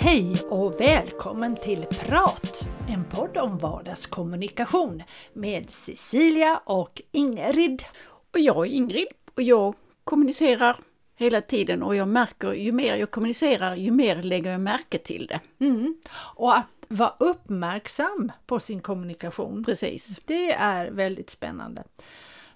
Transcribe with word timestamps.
Hej 0.00 0.36
och 0.50 0.80
välkommen 0.80 1.56
till 1.56 1.86
Prat! 1.90 2.68
En 2.88 3.04
podd 3.04 3.36
om 3.36 3.58
vardagskommunikation 3.58 5.02
med 5.32 5.70
Cecilia 5.70 6.60
och 6.64 7.02
Ingrid. 7.12 7.84
Och 8.32 8.40
jag 8.40 8.66
är 8.66 8.70
Ingrid 8.70 9.06
och 9.36 9.42
jag 9.42 9.74
kommunicerar 10.04 10.76
hela 11.16 11.40
tiden 11.40 11.82
och 11.82 11.96
jag 11.96 12.08
märker 12.08 12.52
ju 12.52 12.72
mer 12.72 12.96
jag 12.96 13.10
kommunicerar 13.10 13.76
ju 13.76 13.90
mer 13.90 14.22
lägger 14.22 14.50
jag 14.50 14.60
märke 14.60 14.98
till 14.98 15.26
det. 15.26 15.64
Mm. 15.64 15.96
Och 16.34 16.56
att 16.56 16.77
vara 16.88 17.14
uppmärksam 17.18 18.32
på 18.46 18.60
sin 18.60 18.80
kommunikation. 18.80 19.64
Precis. 19.64 20.20
Det 20.24 20.52
är 20.52 20.90
väldigt 20.90 21.30
spännande. 21.30 21.84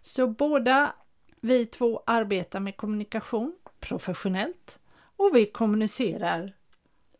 Så 0.01 0.27
båda 0.27 0.93
vi 1.41 1.67
två 1.67 2.03
arbetar 2.07 2.61
med 2.61 2.77
kommunikation 2.77 3.55
professionellt 3.81 4.79
och 5.17 5.31
vi 5.35 5.47
kommunicerar 5.47 6.53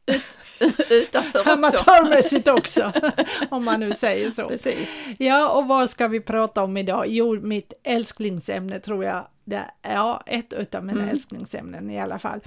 Ut, 0.07 0.23
utanför 0.91 1.39
också. 1.39 1.51
amatörmässigt 1.51 2.49
också, 2.49 2.93
om 3.51 3.65
man 3.65 3.81
nu 3.81 3.93
säger 3.95 4.31
så. 4.31 4.49
Precis. 4.49 5.09
Ja, 5.19 5.49
och 5.49 5.67
vad 5.69 5.91
ska 5.91 6.09
vi 6.09 6.21
prata 6.21 6.63
om 6.63 6.77
idag? 6.77 7.05
Jo, 7.09 7.41
mitt 7.41 7.73
älsklingsämne 7.83 8.81
tror 8.81 9.05
jag, 9.05 9.27
det 9.45 9.71
ja, 9.83 10.23
ett 10.27 10.53
utav 10.53 10.85
mina 10.85 10.99
Mm. 11.01 11.11
älsklingsämnen 11.11 11.91
i 11.91 12.01
alla 12.01 12.19
fall. 12.19 12.41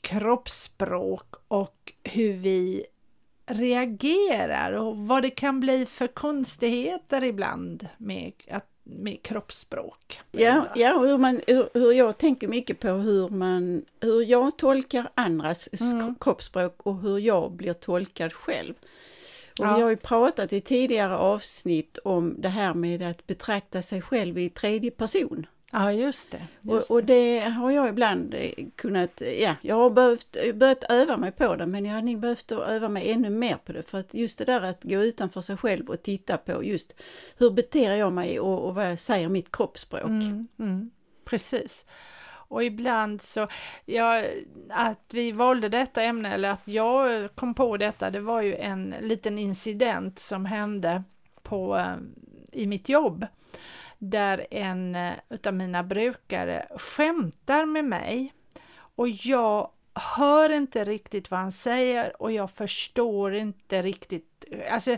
Kroppsspråk 0.00 1.34
och 1.48 1.92
hur 2.04 2.32
vi 2.32 2.84
reagerar 3.46 4.72
och 4.72 4.96
vad 4.96 5.22
det 5.22 5.30
kan 5.30 5.60
bli 5.60 5.86
för 5.86 6.06
konstigheter 6.06 7.24
ibland 7.24 7.88
med, 7.98 8.32
att, 8.50 8.66
med 8.82 9.22
kroppsspråk. 9.22 10.20
Ja, 10.32 10.66
ja 10.76 10.98
hur, 10.98 11.18
man, 11.18 11.40
hur, 11.46 11.68
hur 11.74 11.92
jag 11.92 12.18
tänker 12.18 12.48
mycket 12.48 12.80
på 12.80 12.88
hur, 12.88 13.28
man, 13.28 13.84
hur 14.00 14.24
jag 14.24 14.58
tolkar 14.58 15.08
andras 15.14 15.68
Mm. 15.80 16.14
kroppsspråk 16.20 16.80
och 16.82 16.98
hur 17.00 17.18
jag 17.18 17.52
blir 17.52 17.72
tolkad 17.72 18.32
själv. 18.32 18.74
Och 19.58 19.64
Ja. 19.66 19.76
Vi 19.76 19.82
har 19.82 19.90
ju 19.90 19.96
pratat 19.96 20.52
i 20.52 20.60
tidigare 20.60 21.16
avsnitt 21.16 21.98
om 22.04 22.34
det 22.38 22.48
här 22.48 22.74
med 22.74 23.02
att 23.02 23.26
betrakta 23.26 23.82
sig 23.82 24.02
själv 24.02 24.38
i 24.38 24.48
tredje 24.48 24.90
person. 24.90 25.46
Ja, 25.74 25.92
just 25.92 26.30
det. 26.30 26.46
Just 26.62 26.90
Och, 26.90 26.96
och 26.96 27.04
det 27.04 27.40
har 27.40 27.70
jag 27.70 27.88
ibland 27.88 28.34
eh, 28.34 28.50
kunnat, 28.76 29.22
ja, 29.40 29.54
jag 29.62 29.74
har 29.74 29.90
behövt, 29.90 30.36
börjat 30.54 30.84
öva 30.88 31.16
mig 31.16 31.32
på 31.32 31.56
det 31.56 31.66
men 31.66 31.84
jag 31.84 31.94
har 31.94 32.02
nog 32.02 32.20
behövt 32.20 32.52
öva 32.52 32.88
mig 32.88 33.10
ännu 33.10 33.30
mer 33.30 33.56
på 33.56 33.72
det 33.72 33.82
för 33.82 34.00
att 34.00 34.14
just 34.14 34.38
det 34.38 34.44
där 34.44 34.62
att 34.62 34.82
gå 34.82 34.96
utanför 34.96 35.40
sig 35.40 35.56
själv 35.56 35.88
och 35.90 36.02
titta 36.02 36.36
på 36.36 36.64
just 36.64 36.94
hur 37.38 37.50
beter 37.50 37.94
jag 37.94 38.12
mig 38.12 38.40
och, 38.40 38.68
och 38.68 38.74
vad 38.74 38.98
säger 38.98 39.28
mitt 39.28 39.56
kroppsspråk. 39.56 40.04
Mm, 40.04 40.48
mm, 40.58 40.90
precis. 41.24 41.86
Och 42.52 42.64
ibland 42.64 43.22
så, 43.22 43.48
ja, 43.84 44.24
att 44.70 45.10
vi 45.12 45.32
valde 45.32 45.68
detta 45.68 46.02
ämne 46.02 46.34
eller 46.34 46.50
att 46.50 46.68
jag 46.68 47.28
kom 47.34 47.54
på 47.54 47.76
detta, 47.76 48.10
det 48.10 48.20
var 48.20 48.42
ju 48.42 48.54
en 48.54 48.94
liten 49.00 49.38
incident 49.38 50.18
som 50.18 50.44
hände 50.44 51.02
på, 51.42 51.76
eh, 51.76 51.96
i 52.52 52.66
mitt 52.66 52.88
jobb. 52.88 53.26
Där 54.04 54.46
en 54.50 54.94
eh, 54.94 55.12
utav 55.28 55.54
mina 55.54 55.82
brukare 55.82 56.66
skämtar 56.76 57.66
med 57.66 57.84
mig 57.84 58.32
och 58.74 59.08
jag 59.08 59.70
hör 59.94 60.50
inte 60.50 60.84
riktigt 60.84 61.30
vad 61.30 61.40
han 61.40 61.52
säger 61.52 62.22
och 62.22 62.32
jag 62.32 62.50
förstår 62.50 63.34
inte 63.34 63.82
riktigt. 63.82 64.44
Alltså, 64.70 64.96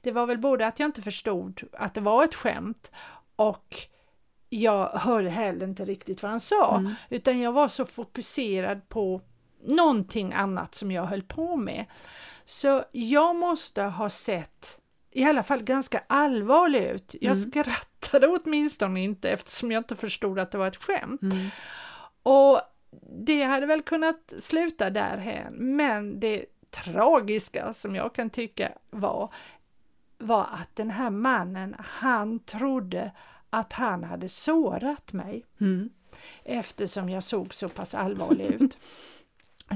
det 0.00 0.12
var 0.12 0.26
väl 0.26 0.38
både 0.38 0.66
att 0.66 0.78
jag 0.80 0.88
inte 0.88 1.02
förstod 1.02 1.62
att 1.72 1.94
det 1.94 2.00
var 2.00 2.24
ett 2.24 2.34
skämt 2.34 2.90
och 3.36 3.76
jag 4.48 4.88
hörde 4.88 5.30
heller 5.30 5.66
inte 5.66 5.84
riktigt 5.84 6.22
vad 6.22 6.30
han 6.30 6.40
sa, 6.40 6.76
Mm. 6.76 6.94
utan 7.10 7.40
jag 7.40 7.52
var 7.52 7.68
så 7.68 7.84
fokuserad 7.84 8.88
på 8.88 9.20
någonting 9.64 10.32
annat 10.32 10.74
som 10.74 10.90
jag 10.90 11.06
höll 11.06 11.22
på 11.22 11.56
med. 11.56 11.84
Så 12.44 12.84
jag 12.92 13.36
måste 13.36 13.82
ha 13.82 14.10
sett 14.10 14.80
i 15.16 15.24
alla 15.24 15.42
fall 15.42 15.62
ganska 15.62 16.02
allvarlig 16.06 16.84
ut. 16.84 17.14
Jag 17.20 17.36
Mm. 17.36 17.50
skrattade 17.50 18.26
åtminstone 18.28 19.00
inte 19.02 19.30
eftersom 19.30 19.72
jag 19.72 19.80
inte 19.80 19.96
förstod 19.96 20.38
att 20.38 20.50
det 20.50 20.58
var 20.58 20.66
ett 20.68 20.76
skämt. 20.82 21.22
Mm. 21.22 21.48
Och 22.22 22.60
det 23.26 23.42
hade 23.42 23.66
väl 23.66 23.82
kunnat 23.82 24.32
sluta 24.40 24.90
därhän, 24.90 25.54
men 25.76 26.20
det 26.20 26.44
tragiska 26.70 27.72
som 27.74 27.94
jag 27.94 28.14
kan 28.14 28.30
tycka 28.30 28.72
var, 28.90 29.32
var 30.18 30.42
att 30.52 30.76
den 30.76 30.90
här 30.90 31.10
mannen, 31.10 31.76
han 31.78 32.38
trodde 32.38 33.12
att 33.50 33.72
han 33.72 34.04
hade 34.04 34.28
sårat 34.28 35.12
mig 35.12 35.44
Mm. 35.60 35.90
eftersom 36.44 37.08
jag 37.08 37.22
såg 37.22 37.54
så 37.54 37.68
pass 37.68 37.94
allvarlig 37.94 38.44
ut. 38.46 38.78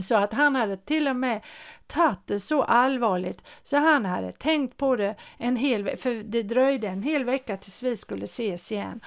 Så 0.03 0.17
att 0.17 0.33
han 0.33 0.57
hade 0.57 0.77
till 0.77 1.09
och 1.09 1.17
med 1.17 1.41
tagit 1.87 2.27
det 2.27 2.41
så 2.41 2.63
allvarligt 2.63 3.49
så 3.63 3.77
han 3.77 4.05
hade 4.05 4.33
tänkt 4.33 4.77
på 4.77 4.97
det 4.97 5.15
en 5.39 5.57
hel 5.57 5.83
vecka, 5.83 5.97
för 5.97 6.15
det 6.15 6.43
dröjde 6.43 6.89
en 6.89 7.03
hel 7.03 7.25
vecka 7.25 7.57
tills 7.57 7.83
vi 7.83 7.97
skulle 7.97 8.25
ses 8.25 8.73
igen. 8.73 9.01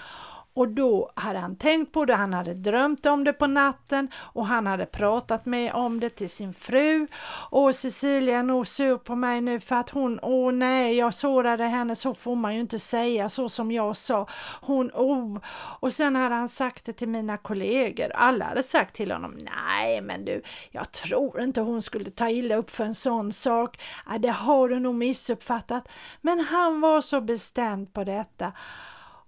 Och 0.55 0.67
då 0.67 1.11
hade 1.15 1.39
han 1.39 1.55
tänkt 1.55 1.91
på 1.91 2.05
det, 2.05 2.15
han 2.15 2.33
hade 2.33 2.53
drömt 2.53 3.05
om 3.05 3.23
det 3.23 3.33
på 3.33 3.47
natten 3.47 4.07
och 4.15 4.47
han 4.47 4.67
hade 4.67 4.85
pratat 4.85 5.45
med 5.45 5.73
om 5.73 5.99
det 5.99 6.09
till 6.09 6.29
sin 6.29 6.53
fru. 6.53 7.07
Och 7.49 7.75
Cecilia 7.75 8.39
är 8.39 8.43
nog 8.43 8.67
sur 8.67 8.97
på 8.97 9.15
mig 9.15 9.41
nu 9.41 9.59
för 9.59 9.75
att 9.75 9.89
hon, 9.89 10.19
åh 10.21 10.51
nej, 10.51 10.95
jag 10.97 11.13
sårade 11.13 11.63
henne, 11.63 11.95
så 11.95 12.13
får 12.13 12.35
man 12.35 12.55
ju 12.55 12.61
inte 12.61 12.79
säga, 12.79 13.29
så 13.29 13.49
som 13.49 13.71
jag 13.71 13.95
sa. 13.95 14.27
Hon, 14.61 14.91
oh. 14.93 15.37
Och 15.79 15.93
sen 15.93 16.15
hade 16.15 16.35
han 16.35 16.49
sagt 16.49 16.85
det 16.85 16.93
till 16.93 17.09
mina 17.09 17.37
kollegor, 17.37 18.11
alla 18.15 18.45
hade 18.45 18.63
sagt 18.63 18.95
till 18.95 19.11
honom, 19.11 19.37
nej 19.37 20.01
men 20.01 20.25
du, 20.25 20.41
jag 20.71 20.91
tror 20.91 21.41
inte 21.41 21.61
hon 21.61 21.81
skulle 21.81 22.11
ta 22.11 22.29
illa 22.29 22.55
upp 22.55 22.71
för 22.71 22.83
en 22.83 22.95
sån 22.95 23.33
sak, 23.33 23.81
ja, 24.09 24.17
det 24.17 24.29
har 24.29 24.69
du 24.69 24.79
nog 24.79 24.95
missuppfattat. 24.95 25.87
Men 26.21 26.39
han 26.39 26.81
var 26.81 27.01
så 27.01 27.21
bestämd 27.21 27.93
på 27.93 28.03
detta. 28.03 28.51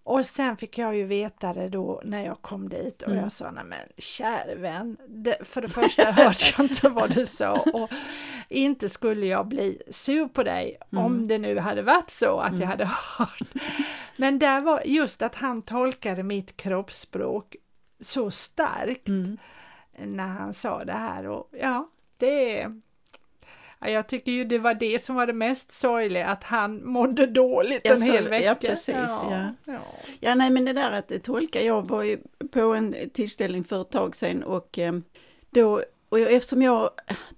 Och 0.08 0.26
sen 0.26 0.58
fick 0.58 0.78
jag 0.78 0.96
ju 0.96 1.06
veta 1.06 1.54
det 1.54 1.70
då 1.70 2.02
när 2.06 2.26
jag 2.26 2.42
kom 2.42 2.70
dit 2.70 3.02
och 3.02 3.08
Mm. 3.12 3.24
jag 3.24 3.32
sa, 3.32 3.52
nej 3.52 3.64
men 3.64 3.80
käre 3.98 4.56
vän, 4.56 4.98
det, 5.08 5.38
för 5.48 5.62
det 5.62 5.68
första 5.70 6.12
hörde 6.12 6.36
jag 6.58 6.66
inte 6.66 6.90
vad 6.90 7.16
du 7.16 7.26
sa 7.26 7.54
och 7.74 7.90
inte 8.50 8.90
skulle 8.90 9.26
jag 9.26 9.48
bli 9.48 9.82
sur 9.90 10.28
på 10.28 10.44
dig 10.44 10.78
om 10.92 10.98
Mm. 11.16 11.28
det 11.28 11.38
nu 11.38 11.60
hade 11.60 11.82
varit 11.82 12.10
så 12.10 12.40
att 12.40 12.52
jag 12.52 12.56
Mm. 12.56 12.68
hade 12.70 12.86
hört. 13.18 13.40
Men 14.18 14.40
där 14.40 14.62
var 14.62 14.82
just 14.86 15.22
att 15.22 15.36
han 15.36 15.62
tolkade 15.62 16.24
mitt 16.24 16.58
kroppsspråk 16.58 17.56
så 18.00 18.32
starkt 18.32 19.08
Mm. 19.08 19.38
när 19.98 20.28
han 20.28 20.54
sa 20.54 20.84
det 20.86 20.94
här 20.94 21.28
och 21.28 21.50
ja, 21.62 21.90
det 22.18 22.62
är 22.62 22.82
jag 23.80 24.08
tycker 24.08 24.32
ju 24.32 24.44
det 24.44 24.58
var 24.58 24.74
det 24.74 25.04
som 25.04 25.16
var 25.16 25.28
det 25.28 25.34
mest 25.34 25.72
sorgliga, 25.72 26.28
att 26.28 26.44
han 26.44 26.86
mådde 26.88 27.26
dåligt 27.26 27.82
Ja, 27.84 27.92
en 27.92 27.98
så- 27.98 28.12
hel 28.12 28.24
ja, 28.24 28.30
vecka. 28.30 28.56
precis, 28.56 28.96
ja. 28.98 29.50
ja. 29.66 29.80
Ja, 30.20 30.36
nej 30.36 30.50
men 30.52 30.66
det 30.66 30.74
där 30.74 30.92
att 30.92 31.24
tolka, 31.24 31.62
jag 31.62 31.88
var 31.88 32.04
ju 32.04 32.18
på 32.52 32.60
en 32.62 32.96
tillställning 33.14 33.64
för 33.64 33.82
ett 33.82 33.92
tag 33.92 34.16
sedan 34.16 34.44
och 34.44 34.80
eh, 34.80 34.94
då, 35.50 35.82
och 36.10 36.20
jag, 36.20 36.34
eftersom 36.34 36.62
jag 36.62 36.90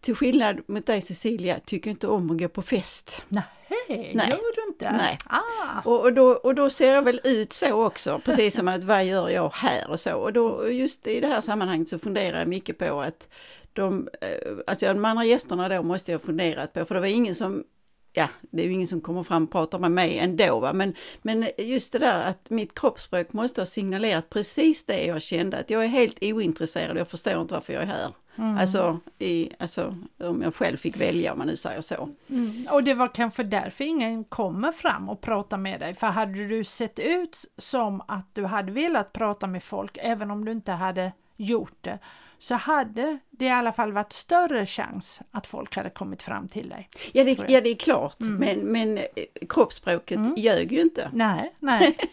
till 0.02 0.16
skillnad 0.16 0.62
mot 0.68 0.86
dig 0.86 1.02
Cecilia 1.02 1.60
tycker 1.60 1.90
inte 1.90 2.08
om 2.08 2.32
att 2.32 2.38
gå 2.38 2.48
på 2.48 2.62
fest. 2.62 3.22
Nej, 3.28 3.44
Nej. 3.90 4.30
gör 4.30 4.56
du 4.56 4.72
inte? 4.72 4.92
Nej. 4.92 5.18
Ah. 5.26 5.82
Och, 5.86 6.02
och, 6.02 6.14
då, 6.14 6.28
och 6.30 6.56
då 6.56 6.70
ser 6.70 6.94
jag 6.94 7.02
väl 7.02 7.22
ut 7.24 7.54
så 7.54 7.86
också, 7.86 8.22
precis 8.26 8.56
som 8.56 8.68
att 8.68 8.84
vad 8.84 9.06
gör 9.06 9.30
jag 9.30 9.50
här 9.54 9.90
och 9.90 10.00
så. 10.00 10.16
Och 10.16 10.34
då 10.34 10.72
just 10.72 11.08
i 11.08 11.20
det 11.20 11.28
här 11.28 11.42
sammanhanget 11.42 11.90
så 11.90 12.00
funderar 12.00 12.40
jag 12.40 12.48
mycket 12.48 12.78
på 12.78 13.02
att 13.02 13.30
de, 13.74 14.10
eh, 14.22 14.58
alltså 14.68 14.86
de 14.86 15.06
andra 15.06 15.26
gästerna 15.26 15.70
då 15.70 15.84
måste 15.84 16.12
jag 16.12 16.22
funderat 16.22 16.74
på, 16.74 16.86
för 16.86 16.96
det 16.96 17.02
var 17.02 17.08
ingen 17.08 17.36
som 17.36 17.64
Ja, 18.14 18.30
det 18.42 18.62
är 18.62 18.68
ju 18.68 18.74
ingen 18.74 18.88
som 18.88 19.02
kommer 19.02 19.24
fram 19.24 19.44
och 19.44 19.52
pratar 19.52 19.80
med 19.80 19.92
mig 19.92 20.18
ändå, 20.18 20.60
va? 20.60 20.74
Men, 20.74 20.96
men 21.22 21.48
just 21.58 21.94
det 21.94 22.00
där 22.00 22.24
att 22.24 22.50
mitt 22.50 22.80
kroppsspråk 22.80 23.34
måste 23.34 23.62
ha 23.62 23.66
signalerat 23.66 24.30
precis 24.30 24.86
det 24.86 25.06
jag 25.06 25.22
kände, 25.22 25.58
att 25.58 25.70
jag 25.70 25.84
är 25.84 25.88
helt 25.88 26.18
ointresserad, 26.22 26.98
jag 26.98 27.10
förstår 27.10 27.42
inte 27.42 27.54
varför 27.54 27.74
jag 27.74 27.84
är 27.84 27.88
här. 27.88 28.12
Mm. 28.38 28.58
Alltså, 28.58 29.00
i, 29.20 29.50
alltså, 29.60 29.96
om 30.20 30.42
jag 30.42 30.56
själv 30.56 30.78
fick 30.78 30.98
välja, 30.98 31.32
om 31.32 31.38
man 31.38 31.48
nu 31.48 31.56
säger 31.58 31.82
så. 31.82 32.10
Mm. 32.30 32.68
Och 32.72 32.84
det 32.84 32.94
var 32.94 33.08
kanske 33.16 33.44
därför 33.44 33.84
ingen 33.84 34.24
kommer 34.24 34.72
fram 34.72 35.10
och 35.10 35.22
pratar 35.22 35.58
med 35.58 35.80
dig, 35.80 35.96
för 35.96 36.08
hade 36.08 36.48
du 36.48 36.64
sett 36.64 37.00
ut 37.00 37.46
som 37.58 38.02
att 38.08 38.28
du 38.34 38.46
hade 38.46 38.72
velat 38.72 39.14
prata 39.14 39.48
med 39.48 39.64
folk, 39.64 39.98
även 40.02 40.32
om 40.32 40.46
du 40.46 40.52
inte 40.52 40.72
hade 40.72 41.12
gjort 41.38 41.78
det, 41.82 42.00
så 42.38 42.56
hade 42.56 43.20
det 43.30 43.46
i 43.46 43.50
alla 43.50 43.74
fall 43.74 43.92
varit 43.94 44.12
större 44.14 44.66
chans 44.66 45.22
att 45.32 45.48
folk 45.48 45.76
hade 45.76 45.90
kommit 45.90 46.22
fram 46.22 46.48
till 46.48 46.70
dig. 46.70 46.90
Ja, 47.14 47.24
det, 47.24 47.32
ja, 47.50 47.62
det 47.62 47.70
är 47.70 47.76
klart, 47.76 48.22
Mm. 48.22 48.36
men, 48.36 48.60
men 48.60 48.98
eh, 48.98 49.04
kroppsspråket 49.50 50.18
Mm. 50.18 50.34
ljög 50.38 50.72
ju 50.72 50.82
inte. 50.82 51.10
Nej, 51.14 51.54
nej. 51.60 51.98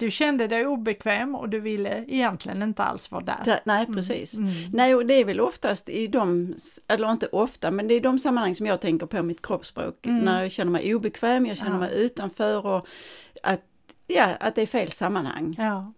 Du 0.00 0.10
kände 0.10 0.46
dig 0.46 0.66
obekväm 0.66 1.34
och 1.34 1.48
du 1.48 1.60
ville 1.60 2.04
egentligen 2.08 2.62
inte 2.62 2.84
alls 2.84 3.10
vara 3.10 3.24
där. 3.24 3.60
nej, 3.64 3.86
precis. 3.86 4.34
Mm. 4.34 4.50
Nej, 4.72 4.94
och 4.94 5.06
det 5.06 5.14
är 5.14 5.24
väl 5.24 5.40
oftast 5.40 5.88
i 5.88 6.06
de, 6.06 6.54
eller 6.88 7.10
inte 7.12 7.26
ofta, 7.26 7.70
men 7.70 7.88
det 7.88 7.94
är 7.94 8.00
de 8.00 8.18
sammanhang 8.18 8.54
som 8.54 8.66
jag 8.66 8.80
tänker 8.80 9.06
på 9.06 9.22
mitt 9.22 9.46
kroppsspråk. 9.46 10.06
Mm. 10.06 10.18
När 10.24 10.42
jag 10.42 10.52
känner 10.52 10.72
mig 10.72 10.94
obekväm, 10.94 11.46
jag 11.46 11.56
känner 11.58 11.70
Ja. 11.72 11.78
mig 11.78 12.04
utanför 12.04 12.66
och 12.66 12.86
att, 13.42 13.60
ja, 14.06 14.24
att 14.40 14.54
det 14.54 14.62
är 14.62 14.66
fel 14.66 14.90
sammanhang. 14.90 15.54
Ja. 15.58 15.92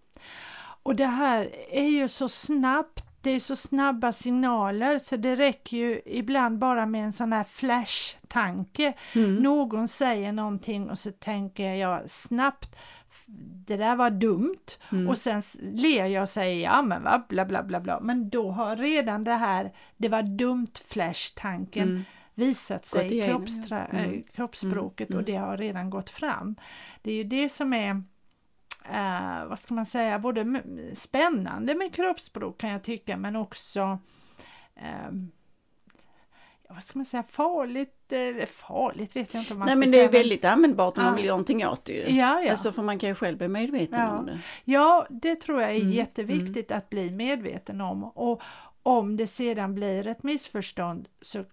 Och 0.83 0.95
det 0.95 1.05
här 1.05 1.49
är 1.71 1.87
ju 1.87 2.07
så 2.07 2.29
snabbt, 2.29 3.03
det 3.21 3.29
är 3.31 3.39
så 3.39 3.55
snabba 3.55 4.11
signaler 4.11 4.97
så 4.97 5.15
det 5.15 5.35
räcker 5.35 5.77
ju 5.77 6.01
ibland 6.05 6.59
bara 6.59 6.85
med 6.85 7.05
en 7.05 7.13
sån 7.13 7.33
här 7.33 7.43
flash-tanke. 7.43 8.93
Mm. 9.15 9.35
Någon 9.35 9.87
säger 9.87 10.31
någonting 10.31 10.89
och 10.89 10.99
så 10.99 11.11
tänker 11.11 11.73
jag 11.73 12.09
snabbt 12.09 12.75
det 13.65 13.75
där 13.77 13.95
var 13.95 14.09
dumt 14.09 14.77
Mm. 14.91 15.07
och 15.09 15.17
sen 15.17 15.41
ler 15.61 16.05
jag 16.05 16.21
och 16.21 16.29
säger 16.29 16.63
ja 16.63 16.81
men 16.81 17.03
va, 17.03 17.25
bla 17.29 17.45
bla 17.45 17.63
bla 17.63 17.79
bla 17.79 17.99
men 17.99 18.29
då 18.29 18.51
har 18.51 18.75
redan 18.75 19.23
det 19.23 19.33
här 19.33 19.73
det 19.97 20.09
var 20.09 20.23
dumt 20.23 20.67
flash-tanken 20.87 21.89
Mm. 21.89 22.03
visat 22.35 22.85
sig 22.85 23.17
i 23.17 23.21
kroppstra- 23.21 23.87
ja. 23.91 23.97
Mm. 23.99 24.13
eh, 24.13 24.21
kroppsspråket 24.35 25.09
Mm. 25.09 25.19
och 25.19 25.25
det 25.25 25.35
har 25.35 25.57
redan 25.57 25.89
gått 25.89 26.09
fram. 26.09 26.55
Det 27.01 27.11
är 27.11 27.15
ju 27.15 27.23
det 27.23 27.49
som 27.49 27.73
är 27.73 27.89
eh, 28.93 29.45
vad 29.45 29.59
ska 29.59 29.73
man 29.73 29.85
säga, 29.85 30.19
både 30.19 30.61
spännande 30.93 31.75
med 31.75 31.93
kroppsspråk 31.95 32.57
kan 32.57 32.69
jag 32.69 32.83
tycka 32.83 33.17
men 33.17 33.35
också 33.35 33.79
ja, 33.79 33.99
vad 36.69 36.83
ska 36.83 36.99
man 36.99 37.05
säga, 37.05 37.23
farligt, 37.23 38.11
eller 38.11 38.45
farligt 38.45 39.15
vet 39.15 39.33
jag 39.33 39.41
inte 39.41 39.53
om 39.53 39.59
man 39.59 39.65
Nej 39.65 39.73
ska 39.75 39.79
men 39.79 39.91
det 39.91 39.97
säga. 39.97 40.09
är 40.09 40.11
väldigt 40.11 40.45
användbart 40.45 40.97
om 40.97 41.03
man 41.03 41.11
Ja. 41.13 41.15
vill 41.15 41.25
göra 41.25 41.33
någonting 41.33 41.67
åt 41.67 41.85
det 41.85 41.93
ju. 41.93 42.15
Ja, 42.17 42.41
ja. 42.41 42.51
Alltså 42.51 42.71
för 42.71 42.81
man 42.81 42.99
kan 42.99 43.09
ju 43.09 43.15
själv 43.15 43.37
bli 43.37 43.47
medveten 43.47 43.99
Ja. 43.99 44.17
om 44.19 44.25
det. 44.25 44.39
Ja, 44.65 45.07
det 45.09 45.35
tror 45.35 45.61
jag 45.61 45.71
är 45.71 45.79
Mm, 45.79 45.91
jätteviktigt 45.91 46.71
att 46.71 46.89
bli 46.89 47.11
medveten 47.11 47.81
om. 47.81 48.03
Och 48.03 48.41
om 48.83 49.17
det 49.17 49.27
sedan 49.27 49.75
blir 49.75 50.07
ett 50.07 50.23
missförstånd 50.23 51.09
så, 51.21 51.43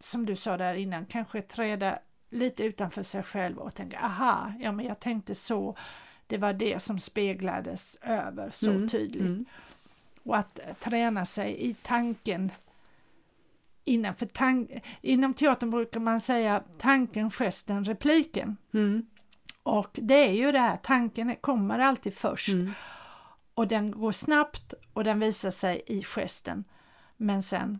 som 0.00 0.26
du 0.26 0.36
sa 0.36 0.56
där 0.56 0.74
innan, 0.74 1.06
kanske 1.06 1.42
träda 1.42 1.98
lite 2.30 2.64
utanför 2.64 3.02
sig 3.02 3.22
själv 3.22 3.58
och 3.58 3.74
tänka 3.74 3.98
aha, 3.98 4.52
ja 4.60 4.72
men 4.72 4.86
jag 4.86 5.00
tänkte 5.00 5.34
så, 5.34 5.76
det 6.26 6.38
var 6.38 6.52
det 6.52 6.82
som 6.82 6.98
speglades 6.98 7.98
över 8.02 8.50
så 8.50 8.70
Mm, 8.70 8.88
tydligt. 8.88 9.20
mm. 9.22 9.44
Och 10.24 10.36
att 10.36 10.58
eh, 10.58 10.74
träna 10.80 11.24
sig 11.24 11.70
i 11.70 11.74
tanken 11.82 12.52
innan, 13.84 14.14
för 14.14 14.28
inom 15.00 15.34
teatern 15.34 15.70
brukar 15.70 16.00
man 16.00 16.20
säga 16.20 16.62
tanken, 16.78 17.30
gesten, 17.30 17.84
repliken. 17.84 18.56
Mm. 18.74 19.06
Och 19.62 19.90
det 20.02 20.14
är 20.28 20.32
ju 20.32 20.52
det 20.52 20.58
här, 20.58 20.76
tanken 20.82 21.36
kommer 21.40 21.78
alltid 21.78 22.14
först 22.14 22.48
Mm. 22.48 22.72
och 23.54 23.68
den 23.68 23.90
går 23.90 24.12
snabbt 24.12 24.74
och 24.92 25.04
den 25.04 25.20
visar 25.20 25.50
sig 25.50 25.82
i 25.86 26.02
gesten. 26.02 26.64
Men 27.16 27.42
sen 27.42 27.78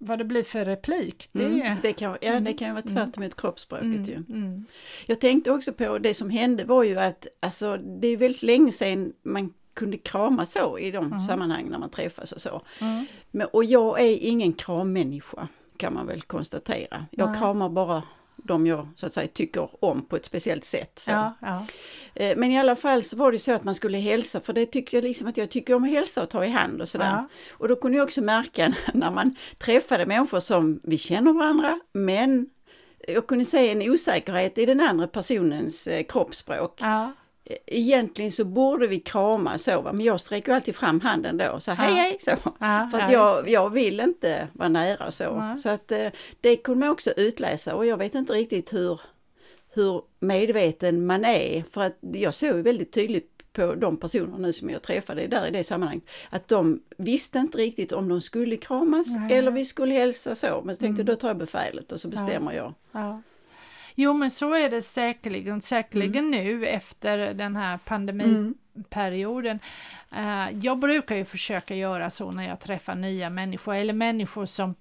vad 0.00 0.18
det 0.18 0.24
blir 0.24 0.42
för 0.42 0.64
replik, 0.64 1.28
det 1.32 1.44
Mm. 1.46 1.76
Det, 1.82 1.92
kan, 1.92 2.10
ja, 2.10 2.30
det 2.30 2.36
Mm. 2.36 2.56
kan 2.56 2.74
vara 2.74 2.82
tvärt 2.82 3.16
emot 3.16 3.40
kroppsspråket 3.40 3.84
Mm, 3.86 4.04
ju. 4.04 4.14
mm, 4.14 4.64
Jag 5.06 5.20
tänkte 5.20 5.50
också 5.50 5.72
på 5.72 5.98
det 5.98 6.14
som 6.14 6.30
hände 6.30 6.64
var 6.64 6.82
ju 6.84 6.98
att 6.98 7.26
alltså, 7.40 7.76
det 7.76 8.08
är 8.08 8.16
väldigt 8.16 8.42
länge 8.42 8.72
sedan 8.72 9.12
man 9.22 9.52
kunde 9.78 9.96
krama 9.96 10.46
så 10.46 10.78
i 10.78 10.90
de 10.90 11.06
Mm. 11.06 11.20
sammanhang 11.20 11.68
när 11.70 11.78
man 11.78 11.90
träffas 11.90 12.32
och 12.32 12.40
så. 12.40 12.62
mm. 12.80 13.04
Men, 13.30 13.46
och 13.52 13.64
jag 13.64 14.00
är 14.00 14.16
ingen 14.20 14.52
krammänniska 14.52 15.48
kan 15.76 15.94
man 15.94 16.06
väl 16.06 16.22
konstatera. 16.22 17.06
Jag 17.10 17.30
Nej. 17.30 17.38
kramar 17.38 17.68
bara 17.68 18.02
de 18.36 18.66
jag 18.66 18.88
så 18.96 19.06
att 19.06 19.12
säga 19.12 19.28
tycker 19.34 19.84
om 19.84 20.02
på 20.04 20.16
ett 20.16 20.24
speciellt 20.24 20.64
sätt. 20.64 21.04
Ja, 21.08 21.34
ja. 21.40 21.66
Eh, 22.14 22.36
Men 22.36 22.50
i 22.52 22.58
alla 22.58 22.76
fall 22.76 23.02
så 23.02 23.16
var 23.16 23.32
det 23.32 23.38
så 23.38 23.52
att 23.52 23.64
man 23.64 23.74
skulle 23.74 23.98
hälsa 23.98 24.40
för 24.40 24.52
det 24.52 24.66
tyckte 24.66 24.96
jag 24.96 25.02
liksom 25.04 25.28
att 25.28 25.36
jag 25.36 25.50
tycker 25.50 25.74
om 25.74 25.84
att 25.84 25.90
hälsa 25.90 26.22
och 26.22 26.30
ta 26.30 26.44
i 26.44 26.48
hand 26.48 26.80
och 26.80 26.88
sådär. 26.88 27.06
Ja. 27.10 27.28
Och 27.52 27.68
då 27.68 27.76
kunde 27.76 27.96
jag 27.98 28.04
också 28.04 28.22
märka 28.22 28.74
när 28.94 29.10
man 29.10 29.36
träffade 29.58 30.06
människor 30.06 30.40
som 30.40 30.80
vi 30.84 30.98
känner 30.98 31.32
varandra 31.32 31.80
men 31.92 32.50
jag 33.08 33.26
kunde 33.26 33.44
se 33.44 33.70
en 33.70 33.90
osäkerhet 33.90 34.58
i 34.58 34.66
den 34.66 34.80
andra 34.80 35.06
personens 35.06 35.86
eh, 35.86 36.02
kroppsspråk. 36.02 36.78
Ja. 37.48 37.56
Egentligen 37.66 38.32
så 38.32 38.44
borde 38.44 38.86
vi 38.86 39.00
krama 39.00 39.58
så, 39.58 39.80
va? 39.80 39.92
men 39.92 40.04
jag 40.04 40.20
sträcker 40.20 40.52
alltid 40.52 40.76
fram 40.76 41.00
handen 41.00 41.36
då, 41.36 41.60
så 41.60 41.70
hej 41.72 41.90
Ja. 41.96 42.02
hej 42.02 42.16
så. 42.20 42.30
ja, 42.58 42.88
För 42.92 43.00
att 43.00 43.12
ja, 43.12 43.36
jag, 43.36 43.48
jag 43.48 43.70
vill 43.70 44.00
inte 44.00 44.48
vara 44.52 44.68
nära 44.68 45.10
så. 45.10 45.34
Nej. 45.40 45.58
Så 45.58 45.68
att 45.68 45.92
eh, 45.92 46.06
det 46.40 46.56
kunde 46.56 46.80
man 46.80 46.88
också 46.88 47.10
utläsa 47.16 47.74
och 47.74 47.86
jag 47.86 47.96
vet 47.96 48.14
inte 48.14 48.32
riktigt 48.32 48.72
hur, 48.72 49.00
hur 49.74 50.02
medveten 50.20 51.06
man 51.06 51.24
är. 51.24 51.64
För 51.70 51.80
att 51.80 51.98
jag 52.12 52.34
såg 52.34 52.56
väldigt 52.56 52.92
tydligt 52.92 53.34
på 53.52 53.74
de 53.74 53.96
personer 53.96 54.38
nu 54.38 54.52
som 54.52 54.70
jag 54.70 54.82
träffade 54.82 55.26
där 55.26 55.46
i 55.46 55.50
det 55.50 55.64
sammanhanget, 55.64 56.04
att 56.30 56.48
de 56.48 56.82
visste 56.98 57.38
inte 57.38 57.58
riktigt 57.58 57.92
om 57.92 58.08
de 58.08 58.20
skulle 58.20 58.56
kramas 58.56 59.06
Nej. 59.16 59.36
eller 59.38 59.50
vi 59.50 59.64
skulle 59.64 59.94
hälsa 59.94 60.34
så. 60.34 60.62
Men 60.64 60.76
så 60.76 60.80
tänkte 60.80 61.02
Mm. 61.02 61.14
då 61.14 61.20
tar 61.20 61.28
jag 61.28 61.38
befälet 61.38 61.92
och 61.92 62.00
så 62.00 62.08
bestämmer 62.08 62.52
jag. 62.52 62.74
Jo 64.00 64.12
men 64.12 64.30
så 64.30 64.54
är 64.54 64.70
det 64.70 64.82
säkerligen, 64.82 65.60
säkerligen 65.60 66.30
nu 66.30 66.66
efter 66.66 67.34
den 67.34 67.56
här 67.56 67.78
pandemiperioden. 67.84 69.58
Eh, 70.16 70.46
jag 70.62 70.78
brukar 70.78 71.16
ju 71.16 71.24
försöka 71.24 71.74
göra 71.74 72.10
så 72.10 72.30
när 72.30 72.48
jag 72.48 72.60
träffar 72.60 72.94
nya 72.94 73.30
människor 73.30 73.74
eller 73.74 73.92
människor 73.92 74.44
som 74.46 74.74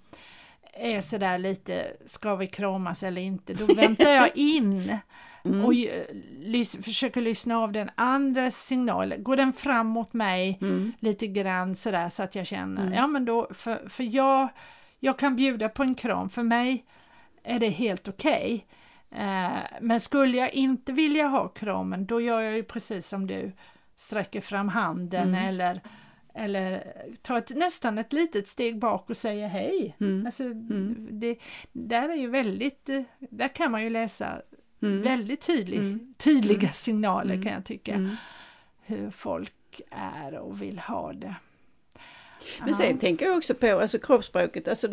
är 0.73 1.01
sådär 1.01 1.37
lite, 1.37 1.87
ska 2.05 2.35
vi 2.35 2.47
kramas 2.47 3.03
eller 3.03 3.21
inte? 3.21 3.53
Då 3.53 3.65
väntar 3.65 4.09
jag 4.09 4.29
in 4.37 4.97
Mm. 5.45 5.65
och 5.65 5.73
lys- 5.73 6.83
försöker 6.83 7.21
lyssna 7.21 7.57
av 7.57 7.71
den 7.71 7.89
andras 7.95 8.55
signal. 8.65 9.13
Går 9.17 9.35
den 9.35 9.53
fram 9.53 9.87
mot 9.87 10.13
mig 10.13 10.57
Mm. 10.61 10.91
lite 10.99 11.27
grann 11.27 11.75
sådär 11.75 12.09
så 12.09 12.23
att 12.23 12.35
jag 12.35 12.47
känner, 12.47 12.81
Mm. 12.81 12.93
ja 12.93 13.07
men 13.07 13.25
då, 13.25 13.47
för, 13.53 13.89
för 13.89 14.15
jag, 14.15 14.47
jag 14.99 15.19
kan 15.19 15.35
bjuda 15.35 15.69
på 15.69 15.83
en 15.83 15.95
kram, 15.95 16.29
för 16.29 16.43
mig 16.43 16.85
är 17.43 17.59
det 17.59 17.69
helt 17.69 18.07
okej. 18.07 18.65
Eh, 18.69 18.76
men 19.81 19.99
skulle 19.99 20.37
jag 20.37 20.53
inte 20.53 20.93
vilja 20.93 21.27
ha 21.27 21.47
kramen, 21.47 22.05
då 22.05 22.21
gör 22.21 22.41
jag 22.41 22.55
ju 22.55 22.63
precis 22.63 23.07
som 23.07 23.27
du, 23.27 23.51
sträcker 23.95 24.41
fram 24.41 24.67
handen 24.69 25.27
Mm. 25.27 25.45
eller, 25.49 25.81
eller 26.33 26.93
tar 27.21 27.37
ett, 27.37 27.55
nästan 27.55 27.97
ett 27.97 28.13
litet 28.13 28.47
steg 28.47 28.79
bak 28.79 29.09
och 29.09 29.17
säger 29.17 29.47
hej. 29.47 29.95
Mm. 29.99 30.25
Alltså, 30.25 30.43
Mm. 30.43 31.07
det, 31.11 31.37
där 31.73 32.09
är 32.09 32.15
ju 32.15 32.27
väldigt, 32.29 32.89
eh, 32.89 33.01
där 33.19 33.47
kan 33.47 33.71
man 33.71 33.83
ju 33.83 33.89
läsa 33.89 34.41
Mm. 34.81 35.01
väldigt 35.01 35.41
tydlig, 35.41 35.77
Mm. 35.77 36.13
tydliga 36.17 36.59
Mm. 36.59 36.73
signaler 36.73 37.43
kan 37.43 37.51
jag 37.51 37.65
tycka, 37.65 38.09
hur 38.81 39.09
folk 39.11 39.81
är 39.91 40.37
och 40.37 40.61
vill 40.61 40.79
ha 40.79 41.13
det. 41.13 41.35
Men 42.59 42.73
sen 42.73 42.97
tänker 42.97 43.25
jag 43.25 43.37
också 43.37 43.53
på 43.53 43.79
alltså 43.79 43.99
kroppsspråket, 43.99 44.67
alltså 44.67 44.87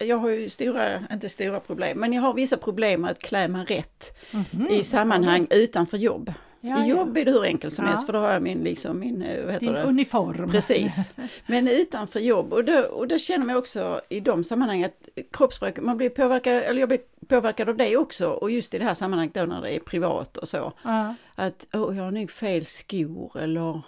jag 0.00 0.16
har 0.16 0.28
ju 0.28 0.48
stora, 0.48 1.02
inte 1.12 1.28
stora 1.28 1.60
problem, 1.60 1.98
men 1.98 2.12
jag 2.12 2.22
har 2.22 2.34
vissa 2.34 2.56
problem 2.56 3.00
med 3.00 3.10
att 3.10 3.18
klä 3.18 3.48
mig 3.48 3.64
rätt 3.64 4.18
Mhm. 4.32 4.66
i 4.70 4.84
sammanhang 4.84 5.46
utanför 5.50 5.96
jobb. 5.98 6.32
Ja, 6.62 6.84
I 6.84 6.88
jobb 6.88 7.16
är 7.16 7.24
det 7.24 7.30
hur 7.30 7.44
enkelt 7.44 7.74
som 7.74 7.84
Ja. 7.84 7.90
helst 7.90 8.06
för 8.06 8.12
då 8.12 8.18
har 8.18 8.32
jag 8.32 8.42
min, 8.42 8.58
liksom, 8.58 8.98
min 8.98 9.22
eh, 9.22 9.44
vad 9.44 9.52
heter 9.52 9.66
Din 9.66 9.74
det? 9.74 9.82
uniform. 9.82 10.50
Precis. 10.50 11.10
Men 11.46 11.68
utanför 11.68 12.20
jobb 12.20 12.52
och 12.52 12.64
då, 12.64 12.78
och 12.80 13.08
då 13.08 13.18
känner 13.18 13.46
man 13.46 13.56
också 13.56 14.00
i 14.08 14.20
de 14.20 14.44
sammanhangen 14.44 14.86
att 14.90 15.24
kroppsspråk, 15.32 15.78
man 15.80 15.96
blir 15.96 16.08
påverkad, 16.10 16.52
eller 16.56 16.80
jag 16.80 16.88
blir 16.88 17.00
påverkad 17.28 17.68
av 17.68 17.76
det 17.76 17.96
också 17.96 18.26
och 18.30 18.50
just 18.50 18.74
i 18.74 18.78
det 18.78 18.84
här 18.84 18.94
sammanhanget 18.94 19.34
då 19.34 19.42
när 19.44 19.62
det 19.62 19.74
är 19.76 19.80
privat 19.80 20.36
och 20.36 20.48
så. 20.48 20.72
Ja. 20.84 21.14
Att 21.34 21.66
åh, 21.72 21.96
jag 21.96 22.04
har 22.04 22.10
nog 22.10 22.30
fel 22.30 22.64
skor 22.66 23.36
eller 23.40 23.80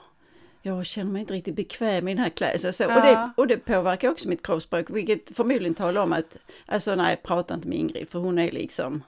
jag 0.62 0.86
känner 0.86 1.10
mig 1.10 1.20
inte 1.20 1.34
riktigt 1.34 1.56
bekväm 1.56 2.08
i 2.08 2.14
den 2.14 2.22
här 2.22 2.30
klädseln. 2.30 2.68
och 2.68 2.74
Så. 2.74 2.84
Och, 2.86 3.02
det, 3.02 3.10
Ja. 3.12 3.30
och 3.36 3.46
det 3.46 3.56
påverkar 3.56 4.08
också 4.10 4.28
mitt 4.28 4.46
kroppsspråk, 4.46 4.90
vilket 4.90 5.36
förmodligen 5.36 5.74
talar 5.74 6.02
om 6.02 6.12
att, 6.12 6.36
alltså 6.66 6.94
nej, 6.94 7.16
prata 7.24 7.54
inte 7.54 7.68
med 7.68 7.78
Ingrid 7.78 8.08
för 8.08 8.18
hon 8.18 8.38
är 8.38 8.50
liksom 8.52 9.02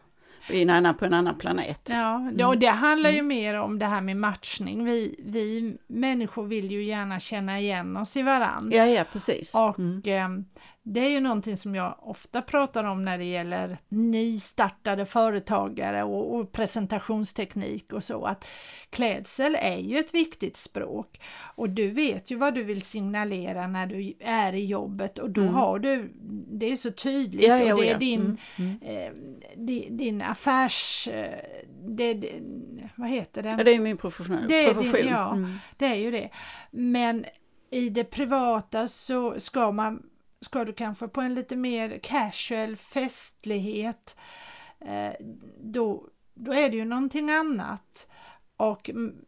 i 0.51 0.63
en 0.63 0.71
annan, 0.71 0.95
på 0.97 1.05
en 1.05 1.15
annan 1.15 1.39
planet. 1.39 1.89
Ja, 1.93 2.31
det- 2.35 2.45
och 2.45 2.59
det 2.59 2.67
handlar 2.67 3.11
ju 3.11 3.23
mer 3.23 3.55
om 3.55 3.79
det 3.79 3.87
här 3.87 4.01
med 4.01 4.17
matchning. 4.17 4.85
Vi, 4.85 5.15
vi 5.27 5.77
människor 5.87 6.45
vill 6.47 6.71
ju 6.71 6.85
gärna 6.85 7.21
känna 7.21 7.61
igen 7.61 7.97
oss 7.97 8.17
i 8.17 8.23
varandra. 8.23 8.77
Ja, 8.77 8.87
ja, 8.87 9.05
precis. 9.13 9.55
Och 9.55 9.79
Mm. 9.79 10.45
Det 10.87 11.01
är 11.01 11.09
ju 11.09 11.21
någonting 11.21 11.57
som 11.57 11.75
jag 11.75 11.95
ofta 12.03 12.43
pratar 12.43 12.85
om 12.85 13.05
när 13.05 13.19
det 13.19 13.25
gäller 13.25 13.79
nystartade 13.89 15.07
företagare 15.07 16.03
och, 16.03 16.35
och 16.35 16.53
presentationsteknik 16.53 17.93
och 17.93 18.05
så, 18.05 18.25
att 18.25 18.49
klädsel 18.91 19.57
är 19.61 19.77
ju 19.79 19.99
ett 19.99 20.15
viktigt 20.15 20.57
språk 20.57 21.21
och 21.55 21.71
du 21.71 21.91
vet 21.91 22.31
ju 22.31 22.37
vad 22.37 22.55
du 22.55 22.63
vill 22.63 22.83
signalera 22.83 23.67
när 23.67 23.87
du 23.87 24.13
är 24.21 24.53
i 24.53 24.65
jobbet 24.65 25.19
och 25.19 25.31
då 25.31 25.41
Mm. 25.41 25.55
har 25.55 25.79
du, 25.79 26.13
det 26.51 26.73
är 26.73 26.77
så 26.77 26.91
tydligt 26.91 27.47
Ja, 27.47 27.59
ja, 27.59 27.75
och 27.75 27.81
det 27.81 27.91
är 27.91 27.99
din, 27.99 28.39
Mm, 28.59 28.79
mm. 28.81 28.81
eh, 28.83 29.13
di- 29.57 29.89
din 29.91 30.23
affärs... 30.23 31.09
eh, 31.09 31.39
Det, 31.89 32.15
det, 32.15 32.33
vad 32.97 33.09
heter 33.09 33.43
det? 33.43 33.49
Ja, 33.59 33.65
det 33.65 33.75
är 33.75 33.79
min 33.79 33.97
profession. 33.97 34.39
Det 34.49 34.55
är 34.65 34.67
din- 34.67 34.75
profession. 34.75 35.11
ja. 35.11 35.33
Mm. 35.33 35.51
Det 35.77 35.87
är 35.87 35.95
ju 35.95 36.11
det. 36.11 36.29
Men 36.71 37.25
i 37.71 37.89
det 37.89 38.05
privata 38.05 38.89
så 38.89 39.41
ska 39.41 39.73
man 39.73 40.03
ska 40.45 40.65
du 40.65 40.73
kanske 40.73 41.09
på 41.09 41.21
en 41.21 41.35
lite 41.35 41.57
mer 41.57 41.99
casual 41.99 42.77
festlighet 42.77 44.17
eh, 44.81 45.13
då, 45.61 46.09
då 46.35 46.53
är 46.53 46.71
det 46.71 46.77
ju 46.77 46.85
någonting 46.85 47.31
annat. 47.31 48.09
Och 48.57 48.91
mm, 48.91 49.25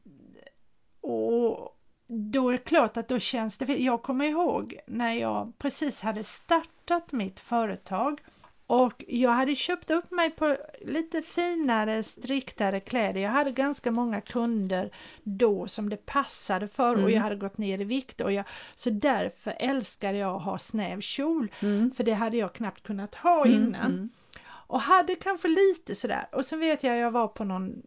och 1.01 1.79
då 2.09 2.49
är 2.49 2.53
det 2.53 2.59
klart 2.59 2.97
att 2.97 3.09
då 3.09 3.19
känns 3.19 3.59
det 3.59 3.67
fel. 3.67 3.85
Jag 3.85 4.03
kommer 4.03 4.25
ihåg 4.25 4.79
när 4.87 5.13
jag 5.13 5.59
precis 5.59 6.03
hade 6.03 6.25
startat 6.25 7.13
mitt 7.13 7.41
företag 7.41 8.21
och 8.67 9.05
jag 9.09 9.31
hade 9.31 9.55
köpt 9.55 9.91
upp 9.91 10.11
mig 10.11 10.31
på 10.31 10.57
lite 10.81 11.23
finare, 11.23 12.03
striktare 12.03 12.81
kläder. 12.81 13.21
Jag 13.21 13.31
hade 13.31 13.51
ganska 13.51 13.91
många 13.91 14.21
kunder 14.21 14.91
då 15.23 15.67
som 15.67 15.89
det 15.89 16.07
passade 16.07 16.69
för 16.69 16.93
mm. 16.93 17.05
och 17.05 17.11
jag 17.11 17.21
hade 17.21 17.37
gått 17.37 17.59
ner 17.59 17.81
i 17.81 17.85
vikt. 17.85 18.21
Och 18.21 18.33
jag, 18.33 18.45
så 18.75 18.91
därför 18.91 19.55
älskade 19.59 20.19
jag 20.19 20.37
att 20.37 20.43
ha 20.43 20.59
snäv 20.59 21.01
kjol, 21.01 21.51
mm. 21.61 21.91
för 21.97 22.05
det 22.05 22.13
hade 22.15 22.37
jag 22.37 22.53
knappt 22.53 22.83
kunnat 22.83 23.15
ha 23.15 23.47
mm, 23.47 23.59
innan. 23.59 23.93
Mm. 23.93 24.11
Och 24.47 24.81
hade 24.81 25.15
kanske 25.15 25.49
lite 25.49 25.95
sådär. 25.95 26.27
Och 26.33 26.45
sen 26.45 26.61
vet 26.61 26.83
jag, 26.83 26.97
jag 26.97 27.11
var 27.11 27.29
på 27.29 27.45
någon 27.45 27.83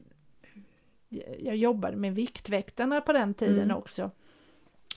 jag 1.39 1.55
jobbade 1.55 1.97
med 1.97 2.15
Viktväktarna 2.15 3.01
på 3.01 3.13
den 3.13 3.33
tiden 3.33 3.63
mm. 3.63 3.77
också. 3.77 4.11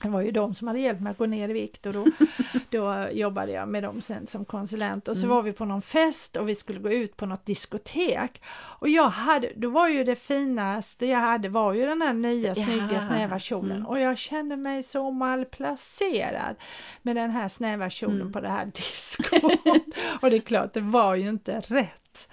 Det 0.01 0.09
var 0.09 0.21
ju 0.21 0.31
de 0.31 0.55
som 0.55 0.67
hade 0.67 0.79
hjälpt 0.79 1.01
mig 1.01 1.11
att 1.11 1.17
gå 1.17 1.25
ner 1.25 1.49
i 1.49 1.53
vikt 1.53 1.85
och 1.85 1.93
då, 1.93 2.05
då 2.69 3.07
jobbade 3.11 3.51
jag 3.51 3.67
med 3.67 3.83
dem 3.83 4.01
sen 4.01 4.27
som 4.27 4.45
konsulent 4.45 5.07
och 5.07 5.17
så 5.17 5.25
mm. 5.25 5.35
var 5.35 5.43
vi 5.43 5.53
på 5.53 5.65
någon 5.65 5.81
fest 5.81 6.37
och 6.37 6.49
vi 6.49 6.55
skulle 6.55 6.79
gå 6.79 6.91
ut 6.91 7.17
på 7.17 7.25
något 7.25 7.45
diskotek 7.45 8.41
och 8.79 8.89
jag 8.89 9.09
hade, 9.09 9.51
då 9.55 9.69
var 9.69 9.89
ju 9.89 10.03
det 10.03 10.15
finaste 10.15 11.05
jag 11.05 11.19
hade 11.19 11.49
var 11.49 11.73
ju 11.73 11.85
den 11.85 12.01
här 12.01 12.13
nya 12.13 12.55
så, 12.55 12.61
snygga 12.61 12.93
ja. 12.93 13.01
snäva 13.01 13.39
kjolen 13.39 13.77
mm. 13.77 13.87
och 13.87 13.99
jag 13.99 14.17
kände 14.17 14.57
mig 14.57 14.83
så 14.83 15.11
malplacerad 15.11 16.55
med 17.01 17.15
den 17.15 17.31
här 17.31 17.47
snäva 17.47 17.89
kjolen 17.89 18.21
mm. 18.21 18.33
på 18.33 18.41
det 18.41 18.49
här 18.49 18.65
diskot 18.75 19.77
och 20.21 20.29
det 20.29 20.35
är 20.35 20.41
klart, 20.41 20.73
det 20.73 20.81
var 20.81 21.15
ju 21.15 21.29
inte 21.29 21.59
rätt. 21.59 22.29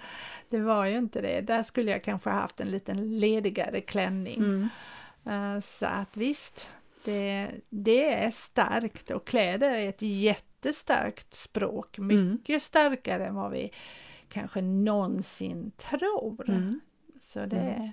Det 0.49 0.59
var 0.59 0.85
ju 0.85 0.97
inte 0.97 1.21
det. 1.21 1.41
Där 1.41 1.63
skulle 1.63 1.91
jag 1.91 2.03
kanske 2.03 2.29
haft 2.29 2.59
en 2.59 2.67
liten 2.67 3.19
ledigare 3.19 3.81
klänning. 3.81 4.37
Mm. 4.37 4.69
Uh, 5.27 5.59
så 5.59 5.85
att 5.85 6.17
visst, 6.17 6.69
det, 7.03 7.51
det 7.69 8.13
är 8.13 8.31
starkt 8.31 9.11
och 9.11 9.27
kläder 9.27 9.69
är 9.71 9.89
ett 9.89 10.01
jättestarkt 10.01 11.33
språk, 11.33 11.97
mm. 11.97 12.29
mycket 12.31 12.49
mm. 12.49 12.59
starkare 12.59 13.25
än 13.25 13.35
vad 13.35 13.51
vi 13.51 13.71
kanske 14.29 14.61
någonsin 14.61 15.71
tror. 15.71 16.49
Mm. 16.49 16.79
Så 17.19 17.45
det, 17.45 17.57
mm. 17.57 17.91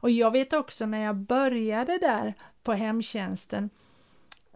Och 0.00 0.10
jag 0.10 0.30
vet 0.30 0.52
också 0.52 0.86
när 0.86 1.04
jag 1.04 1.16
började 1.16 1.98
där 1.98 2.34
på 2.62 2.72
hemtjänsten 2.72 3.70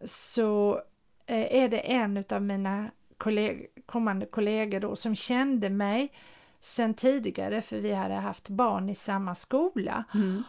så 0.05 0.83
eh, 1.27 1.63
är 1.63 1.69
det 1.69 1.79
en 1.79 2.25
av 2.31 2.43
mina 2.43 2.91
kolleg 3.19 3.67
kommande 3.87 4.27
kollegor 4.27 4.81
då 4.81 4.97
som 4.97 5.15
kände 5.15 5.71
mig 5.71 6.13
sen 6.61 6.95
tidigare 6.95 7.63
för 7.63 7.79
vi 7.79 7.93
hade 7.93 8.15
haft 8.15 8.49
barn 8.49 8.89
i 8.89 8.95
samma 8.95 9.35
skola. 9.35 10.05
Mm. 10.15 10.43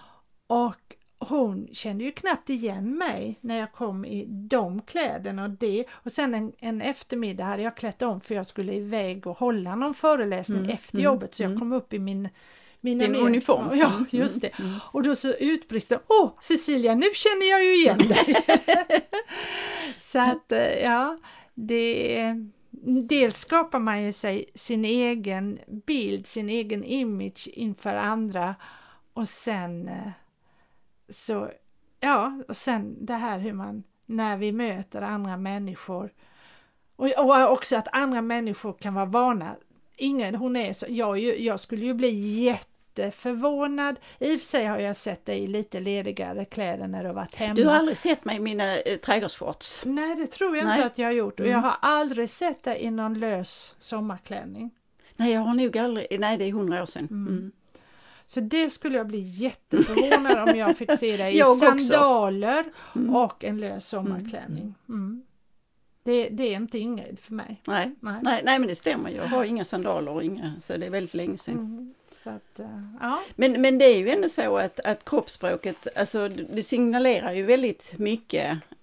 Och 0.47 0.95
hon 1.29 1.67
kände 1.71 2.03
ju 2.03 2.11
knappt 2.11 2.49
igen 2.49 2.97
mig 2.97 3.37
när 3.41 3.59
jag 3.59 3.71
kom 3.71 4.05
i 4.05 4.25
de 4.25 4.81
kläderna 4.81 5.43
och 5.43 5.49
det. 5.49 5.85
Och 5.91 6.11
sen 6.11 6.33
en, 6.33 6.53
en 6.59 6.81
eftermiddag 6.81 7.45
hade 7.45 7.63
jag 7.63 7.77
klätt 7.77 8.01
om 8.01 8.21
för 8.21 8.35
jag 8.35 8.47
skulle 8.47 8.73
iväg 8.73 9.27
och 9.27 9.37
hålla 9.37 9.75
någon 9.75 9.93
föreläsning 9.93 10.57
mm, 10.57 10.69
efter 10.69 10.97
mm, 10.97 11.05
jobbet 11.05 11.35
så 11.35 11.43
jag 11.43 11.49
mm. 11.49 11.59
kom 11.59 11.73
upp 11.73 11.93
i 11.93 11.99
min 11.99 12.29
mina 12.81 13.03
Din 13.03 13.15
uniform? 13.15 13.77
Ja, 13.77 13.87
mm, 13.87 14.05
just 14.09 14.41
det. 14.41 14.59
Mm. 14.59 14.79
Och 14.91 15.03
då 15.03 15.15
så 15.15 15.33
utbrister 15.33 15.99
Åh 16.07 16.31
Cecilia, 16.41 16.95
nu 16.95 17.05
känner 17.13 17.49
jag 17.49 17.63
ju 17.63 17.75
igen 17.75 17.97
dig! 17.97 18.35
så 19.99 20.19
att 20.19 20.51
eh, 20.51 20.79
ja, 20.79 21.17
det 21.53 22.35
Dels 22.85 23.37
skapar 23.37 23.79
man 23.79 24.03
ju 24.03 24.11
sig 24.11 24.45
sin 24.55 24.85
egen 24.85 25.59
bild, 25.85 26.27
sin 26.27 26.49
egen 26.49 26.83
image 26.83 27.49
inför 27.53 27.95
andra 27.95 28.55
och 29.13 29.27
sen 29.27 29.87
eh, 29.87 30.07
så 31.10 31.51
ja, 32.00 32.43
och 32.48 32.57
sen 32.57 33.05
det 33.05 33.13
här 33.13 33.39
hur 33.39 33.53
man 33.53 33.83
när 34.05 34.38
vi 34.38 34.51
möter 34.51 35.01
andra 35.01 35.38
människor 35.38 36.12
och, 36.95 37.07
och 37.17 37.51
också 37.51 37.77
att 37.77 37.88
andra 37.91 38.22
människor 38.22 38.74
kan 38.74 38.93
vara 38.93 39.05
vana. 39.05 39.55
Ingen, 39.98 40.36
hon 40.36 40.55
är 40.55 40.74
så, 40.74 40.86
jag, 40.89 41.19
jag 41.19 41.60
skulle 41.60 41.86
ju 41.86 41.93
bli 41.93 42.10
jätteförvånad. 42.43 43.95
I 44.19 44.36
och 44.36 44.39
för 44.39 44.45
sig 44.45 44.65
har 44.65 44.77
jag 44.77 44.95
sett 44.95 45.25
dig 45.25 45.43
i 45.43 45.48
lite 45.48 45.79
ledigare 45.79 46.45
kläder 46.45 46.88
när 46.88 47.01
du 47.01 47.07
har 47.07 47.15
varit 47.15 47.36
hemma. 47.36 47.53
Du 47.53 47.65
har 47.65 47.75
aldrig 47.75 47.98
sett 47.98 48.25
mig 48.25 48.36
i 48.36 48.39
mina 48.39 48.77
eh, 48.77 48.98
trädgårdsshorts? 48.98 49.86
Nej, 49.86 50.15
det 50.15 50.27
tror 50.27 50.57
jag 50.57 50.65
Nej. 50.65 50.75
inte 50.75 50.88
att 50.88 50.98
jag 50.98 51.07
har 51.07 51.13
gjort. 51.13 51.39
Och 51.39 51.45
mm. 51.45 51.51
jag 51.51 51.62
har 51.62 51.75
aldrig 51.81 52.29
sett 52.29 52.63
dig 52.63 52.81
i 52.81 52.91
någon 52.91 53.19
lös 53.19 53.75
sommarklänning. 53.79 54.72
Nej, 55.15 55.33
jag 55.33 55.41
har 55.41 55.53
nog 55.53 55.77
aldrig, 55.77 56.19
nej 56.19 56.38
det 56.38 56.45
är 56.45 56.51
hundra 56.51 56.81
år 56.81 56.86
sedan. 56.86 57.07
Mm. 57.12 57.27
Mm. 57.27 57.51
Så 58.27 58.39
det 58.39 58.69
skulle 58.69 58.97
jag 58.97 59.07
bli 59.07 59.19
jätteförvånad 59.19 60.49
om 60.49 60.59
jag 60.59 60.77
fick 60.77 60.91
se 60.99 61.17
dig 61.17 61.35
i 61.39 61.43
sandaler 61.59 62.65
mm. 62.95 63.15
och 63.15 63.43
en 63.43 63.59
lös 63.59 63.87
sommarklänning. 63.87 64.75
Mm. 64.89 65.01
mm. 65.01 65.23
Det, 66.05 66.29
det, 66.29 66.43
är 66.43 66.55
inte 66.55 66.79
Ingrid 66.79 67.19
för 67.19 67.33
mig. 67.33 67.61
Nej, 67.67 67.95
nej. 67.99 68.19
nej, 68.21 68.41
nej 68.45 68.59
men 68.59 68.67
det 68.67 68.75
stämmer. 68.75 69.09
Jag 69.09 69.23
har 69.23 69.43
inga 69.43 69.65
sandaler 69.65 70.11
och 70.11 70.23
inga, 70.23 70.53
så 70.59 70.77
det 70.77 70.85
är 70.85 70.89
väldigt 70.89 71.13
länge 71.13 71.37
sedan. 71.37 71.57
Mm. 71.57 71.93
Att, 72.25 72.59
uh, 72.59 72.65
ja. 73.01 73.19
men, 73.35 73.61
men 73.61 73.77
det 73.77 73.85
är 73.85 73.99
ju 73.99 74.09
ändå 74.09 74.29
så 74.29 74.57
att, 74.57 74.79
att 74.79 75.05
kroppsspråket, 75.05 75.87
alltså 75.95 76.29
det 76.29 76.63
signalerar 76.63 77.33
ju 77.33 77.43
väldigt 77.43 77.93
mycket 77.97 78.57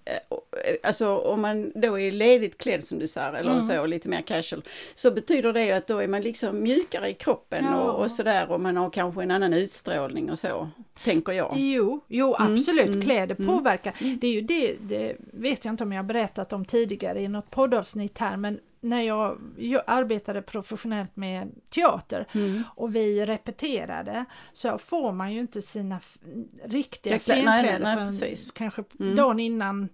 alltså 0.83 1.17
om 1.17 1.41
man 1.41 1.71
då 1.75 1.99
är 1.99 2.11
ledigt 2.11 2.57
klädd 2.57 2.83
som 2.83 2.99
du 2.99 3.07
säger 3.07 3.33
eller 3.33 3.51
mm. 3.51 3.61
så, 3.61 3.85
lite 3.85 4.09
mer 4.09 4.21
casual, 4.21 4.63
så 4.95 5.11
betyder 5.11 5.53
det 5.53 5.65
ju 5.65 5.71
att 5.71 5.87
då 5.87 5.97
är 5.97 6.07
man 6.07 6.21
liksom 6.21 6.63
mjukare 6.63 7.09
i 7.09 7.13
kroppen 7.13 7.65
ja. 7.65 7.77
och, 7.77 8.03
och 8.03 8.11
sådär 8.11 8.51
och 8.51 8.61
man 8.61 8.77
har 8.77 8.89
kanske 8.89 9.23
en 9.23 9.31
annan 9.31 9.53
utstrålning 9.53 10.31
och 10.31 10.39
så, 10.39 10.69
tänker 11.03 11.31
jag. 11.31 11.53
Jo, 11.57 11.99
jo 12.07 12.35
mm, 12.35 12.53
absolut, 12.53 12.87
mm. 12.87 13.01
kläder 13.01 13.35
mm. 13.39 13.57
påverkar. 13.57 13.93
Det 14.21 14.27
är 14.27 14.31
ju 14.31 14.41
det, 14.41 14.75
det 14.81 15.15
vet 15.19 15.65
jag 15.65 15.73
inte 15.73 15.83
om 15.83 15.91
jag 15.91 15.99
har 15.99 16.07
berättat 16.07 16.53
om 16.53 16.65
tidigare 16.65 17.21
i 17.21 17.27
något 17.27 17.51
poddavsnitt 17.51 18.17
här, 18.17 18.37
men 18.37 18.59
när 18.81 19.01
jag, 19.01 19.37
jag, 19.57 19.83
arbetade 19.87 20.41
professionellt 20.41 21.15
med 21.15 21.51
teater 21.69 22.27
mm. 22.31 22.63
och 22.75 22.95
vi 22.95 23.25
repeterade 23.25 24.25
så 24.53 24.77
får 24.77 25.11
man 25.11 25.33
ju 25.33 25.39
inte 25.39 25.61
sina 25.61 25.99
riktiga 26.65 27.19
scenkläder 27.19 28.09
förrän 28.09 28.35
kanske 28.53 28.83
mm. 28.99 29.15
dagen 29.15 29.39
innan 29.39 29.89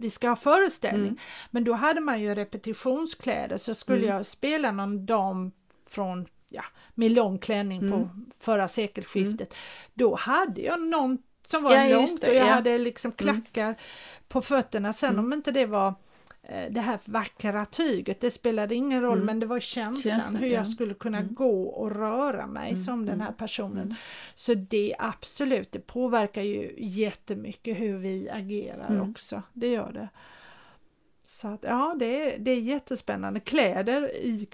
vi 0.00 0.10
ska 0.10 0.28
ha 0.28 0.36
föreställning. 0.36 1.06
Mm. 1.06 1.18
Men 1.50 1.64
då 1.64 1.72
hade 1.72 2.00
man 2.00 2.20
ju 2.20 2.34
repetitionskläder 2.34 3.56
så 3.56 3.74
skulle 3.74 4.04
mm. 4.04 4.16
jag 4.16 4.26
spela 4.26 4.72
någon 4.72 5.06
dam 5.06 5.52
från 5.86 6.26
ja, 6.48 6.62
med 6.94 7.10
lång 7.10 7.38
klänning 7.38 7.80
på 7.80 7.96
mm. 7.96 8.26
förra 8.40 8.68
sekelskiftet. 8.68 9.52
Mm. 9.52 9.90
Då 9.94 10.14
hade 10.14 10.60
jag 10.60 10.82
någon 10.82 11.18
som 11.46 11.62
var 11.62 11.74
ja, 11.74 11.96
långt 11.96 12.20
det, 12.20 12.28
och 12.28 12.34
jag 12.34 12.46
ja. 12.46 12.52
hade 12.52 12.78
liksom 12.78 13.12
mm. 13.18 13.42
klackar 13.42 13.74
på 14.28 14.42
fötterna. 14.42 14.92
Sen 14.92 15.18
om 15.18 15.32
inte 15.32 15.50
det 15.50 15.66
var 15.66 15.94
det 16.70 16.80
här 16.80 16.98
vackra 17.04 17.64
tyget, 17.64 18.20
det 18.20 18.30
spelade 18.30 18.74
ingen 18.74 19.02
roll 19.02 19.16
mm. 19.16 19.26
men 19.26 19.40
det 19.40 19.46
var 19.46 19.60
känslan, 19.60 20.12
känslan 20.12 20.36
hur 20.36 20.46
jag 20.46 20.60
ja. 20.60 20.64
skulle 20.64 20.94
kunna 20.94 21.18
mm. 21.18 21.34
gå 21.34 21.62
och 21.62 21.96
röra 21.96 22.46
mig 22.46 22.68
mm. 22.70 22.84
som 22.84 23.06
den 23.06 23.14
mm. 23.14 23.26
här 23.26 23.32
personen. 23.32 23.82
Mm. 23.82 23.94
Så 24.34 24.54
det 24.54 24.94
absolut, 24.98 25.72
det 25.72 25.86
påverkar 25.86 26.42
ju 26.42 26.74
jättemycket 26.78 27.78
hur 27.78 27.98
vi 27.98 28.30
agerar 28.30 28.88
mm. 28.88 29.10
också, 29.10 29.42
det 29.52 29.68
gör 29.68 29.92
det. 29.92 30.08
Så 31.26 31.48
att, 31.48 31.62
ja, 31.62 31.96
det 31.98 32.34
är, 32.34 32.38
det 32.38 32.50
är 32.50 32.60
jättespännande. 32.60 33.40
Kläder 33.40 34.16
i 34.16 34.48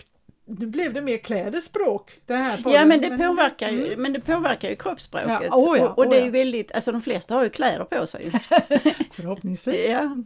nu 0.45 0.67
blev 0.67 0.93
det 0.93 1.03
mer 1.03 1.19
klädespråk. 1.19 2.21
Det 2.27 2.35
här 2.35 2.63
ja 2.67 2.85
men 2.85 3.01
det, 3.01 3.19
påverkar 3.19 3.71
ju, 3.71 3.87
mm. 3.87 4.03
men 4.03 4.13
det 4.13 4.21
påverkar 4.21 4.69
ju 4.71 4.77
kroppsspråket. 4.77 5.43
Ja, 5.51 5.57
oh 5.57 5.79
ja, 5.79 5.89
och, 5.89 5.99
och, 5.99 6.11
det 6.11 6.21
är 6.21 6.25
ju 6.25 6.31
väldigt, 6.31 6.73
alltså 6.73 6.93
de 6.93 7.03
flesta 7.03 7.35
har 7.35 7.43
ju 7.43 7.51
kläder 7.51 7.85
på 7.85 8.07
sig. 8.07 8.31
Förhoppningsvis. 9.11 9.91
Ja. 9.91 10.17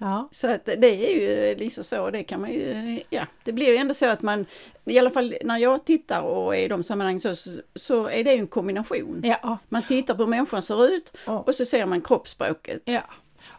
Ja. 0.00 0.28
Så 0.30 0.50
att 0.50 0.64
det 0.64 1.10
är 1.10 1.20
ju 1.20 1.54
liksom 1.56 1.84
så, 1.84 2.10
det 2.10 2.22
kan 2.22 2.40
man 2.40 2.50
ju, 2.50 3.00
ja, 3.10 3.26
det 3.44 3.52
blir 3.52 3.68
ju 3.68 3.76
ändå 3.76 3.94
så 3.94 4.08
att 4.08 4.22
man, 4.22 4.46
i 4.84 4.98
alla 4.98 5.10
fall 5.10 5.34
när 5.44 5.58
jag 5.58 5.84
tittar 5.84 6.22
och 6.22 6.56
är 6.56 6.64
i 6.64 6.68
de 6.68 6.82
sammanhang 6.82 7.20
så, 7.20 7.34
så 7.74 8.08
är 8.08 8.24
det 8.24 8.32
ju 8.32 8.38
en 8.38 8.46
kombination. 8.46 9.20
Ja. 9.24 9.58
Man 9.68 9.82
tittar 9.82 10.14
på 10.14 10.22
hur 10.22 10.30
människan 10.30 10.62
ser 10.62 10.86
ut 10.86 11.12
oh. 11.26 11.36
och 11.36 11.54
så 11.54 11.64
ser 11.64 11.86
man 11.86 12.00
kroppsspråket. 12.00 12.82
Ja. 12.84 13.02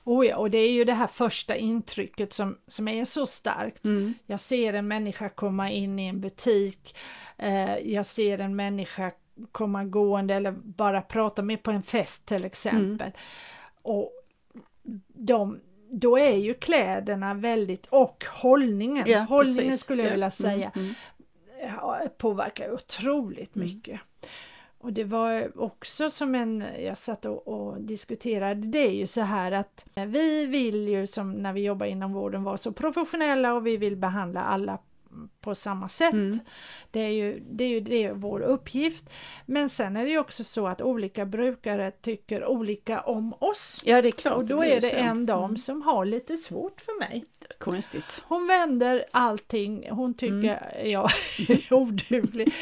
Oh 0.04 0.26
ja, 0.26 0.38
och 0.38 0.52
det 0.52 0.58
är 0.58 0.72
ju 0.72 0.84
det 0.84 0.94
här 0.94 1.08
första 1.08 1.56
intrycket 1.56 2.34
som, 2.34 2.58
som 2.68 2.88
är 2.88 3.06
så 3.06 3.26
starkt. 3.26 3.86
Mm. 3.86 4.14
Jag 4.26 4.40
ser 4.40 4.74
en 4.74 4.88
människa 4.88 5.30
komma 5.30 5.72
in 5.72 6.00
i 6.00 6.08
en 6.08 6.22
butik, 6.22 6.96
eh, 7.38 7.78
jag 7.78 8.06
ser 8.06 8.40
en 8.40 8.56
människa 8.56 9.12
komma 9.52 9.84
gående 9.84 10.36
eller 10.36 10.52
bara 10.52 11.02
prata 11.02 11.42
med 11.42 11.64
på 11.64 11.72
en 11.72 11.84
fest 11.84 12.26
till 12.26 12.46
exempel. 12.46 13.08
Mm. 13.08 13.14
Och 13.82 14.12
de, 15.08 15.60
då 15.92 16.18
är 16.18 16.38
ju 16.38 16.54
kläderna 16.54 17.34
väldigt, 17.34 17.88
och 17.88 18.26
hållningen, 18.42 19.04
ja, 19.08 19.20
hållningen 19.20 19.64
precis. 19.64 19.82
skulle 19.82 20.02
jag 20.02 20.10
ja. 20.10 20.14
vilja 20.14 20.26
mm, 20.26 20.32
säga, 20.32 20.72
mm, 20.76 20.94
mm. 21.60 22.10
påverkar 22.18 22.74
otroligt 22.74 23.56
mm. 23.56 23.68
mycket. 23.68 24.00
Och 24.78 24.94
det 24.94 25.04
var 25.04 25.62
också 25.62 26.10
som 26.10 26.36
en, 26.36 26.64
jag 26.80 26.98
satt 26.98 27.26
och, 27.26 27.48
och, 27.48 27.82
diskuterade, 27.82 28.68
det 28.68 28.88
är 28.88 28.92
ju 28.92 29.08
så 29.08 29.22
här 29.22 29.52
att 29.52 29.86
vi 30.08 30.46
vill 30.46 30.88
ju 30.88 31.08
som 31.08 31.32
när 31.34 31.54
vi 31.54 31.62
jobbar 31.62 31.86
inom 31.86 32.14
vården 32.14 32.44
vara 32.44 32.58
så 32.58 32.72
professionella 32.72 33.54
och 33.54 33.68
vi 33.68 33.78
vill 33.78 33.98
behandla 33.98 34.44
alla 34.44 34.80
på 35.42 35.56
samma 35.56 35.90
sätt. 35.90 36.14
Mm. 36.14 36.40
Det 36.92 37.00
är 37.00 37.10
ju 37.10 37.40
det 37.52 37.64
är 37.64 37.68
ju 37.70 37.80
det 37.80 38.04
är 38.04 38.14
vår 38.14 38.42
uppgift. 38.42 39.10
Men 39.46 39.70
sen 39.70 39.98
är 39.98 40.04
det 40.04 40.10
ju 40.10 40.20
också 40.20 40.44
så 40.44 40.68
att 40.68 40.82
olika 40.82 41.26
brukare 41.26 41.92
tycker 41.92 42.46
olika 42.46 43.02
om 43.02 43.34
oss. 43.40 43.82
Ja, 43.86 44.02
det 44.02 44.08
är 44.10 44.12
klart. 44.12 44.38
Och 44.38 44.46
då 44.46 44.60
blir 44.60 44.70
är 44.72 44.82
det 44.82 44.88
så. 44.88 44.96
en 44.96 45.26
dam 45.26 45.58
som 45.58 45.82
har 45.82 46.06
lite 46.06 46.38
svårt 46.38 46.82
för 46.82 47.00
mig. 47.00 47.24
Konstigt. 47.60 48.24
Hon 48.28 48.48
vänder 48.48 49.06
allting, 49.12 49.88
hon 49.90 50.14
tycker 50.14 50.32
Mm. 50.36 50.92
jag 50.92 51.12
är 51.50 51.74
oduglig. 51.74 52.54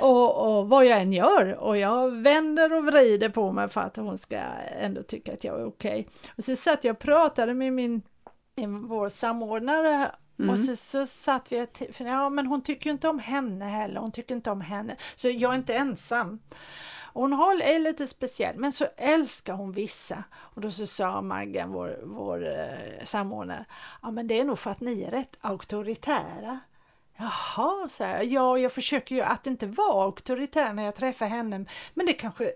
och, 0.00 0.58
och 0.58 0.68
vad 0.68 0.86
jag 0.86 1.00
än 1.00 1.12
gör 1.12 1.54
och 1.54 1.78
jag 1.78 2.10
vänder 2.10 2.72
och 2.72 2.84
vrider 2.84 3.28
på 3.28 3.52
mig 3.52 3.68
för 3.68 3.80
att 3.80 3.96
hon 3.96 4.18
ska 4.18 4.36
ändå 4.80 5.02
tycka 5.02 5.32
att 5.32 5.44
jag 5.44 5.60
är 5.60 5.66
okej. 5.66 6.08
Och 6.36 6.44
så 6.44 6.56
satt 6.56 6.84
jag 6.84 6.92
och 6.94 6.98
pratade 6.98 7.54
med 7.54 7.72
min, 7.72 8.02
vår 8.88 9.08
samordnare 9.08 10.10
Mm. 10.42 10.50
och 10.50 10.60
så, 10.60 10.76
så 10.76 11.06
satt 11.06 11.52
vi, 11.52 11.62
och 11.62 11.96
för 11.96 12.04
ja 12.04 12.30
men 12.30 12.46
hon 12.46 12.62
tycker 12.62 12.86
ju 12.86 12.92
inte 12.92 13.08
om 13.08 13.18
henne 13.18 13.64
heller, 13.64 14.00
hon 14.00 14.12
tycker 14.12 14.34
inte 14.34 14.50
om 14.50 14.60
henne. 14.60 14.96
Så 15.14 15.28
jag 15.28 15.52
är 15.52 15.56
inte 15.56 15.74
ensam. 15.74 16.40
Och 17.12 17.22
Hon 17.22 17.32
har, 17.32 17.60
är 17.60 17.78
lite 17.78 18.06
speciell, 18.06 18.56
men 18.56 18.72
så 18.72 18.86
älskar 18.96 19.54
hon 19.54 19.72
vissa. 19.72 20.24
Och 20.32 20.60
då 20.60 20.70
så 20.70 20.86
sa 20.86 21.22
Maggan, 21.22 21.72
vår, 21.72 21.98
vår 22.02 22.46
eh, 22.46 23.04
samordnare, 23.04 23.64
ja 24.02 24.10
men 24.10 24.26
det 24.26 24.40
är 24.40 24.44
nog 24.44 24.58
för 24.58 24.70
att 24.70 24.80
ni 24.80 25.02
är 25.02 25.10
rätt 25.10 25.36
auktoritära. 25.40 26.60
Jaha, 27.16 27.88
så 27.88 28.04
här, 28.04 28.22
ja 28.22 28.58
jag 28.58 28.72
försöker 28.72 29.14
ju 29.14 29.22
att 29.22 29.46
inte 29.46 29.66
vara 29.66 30.04
auktoritär 30.04 30.72
när 30.72 30.84
jag 30.84 30.94
träffar 30.94 31.26
henne, 31.26 31.64
men 31.94 32.06
det 32.06 32.12
kanske 32.12 32.52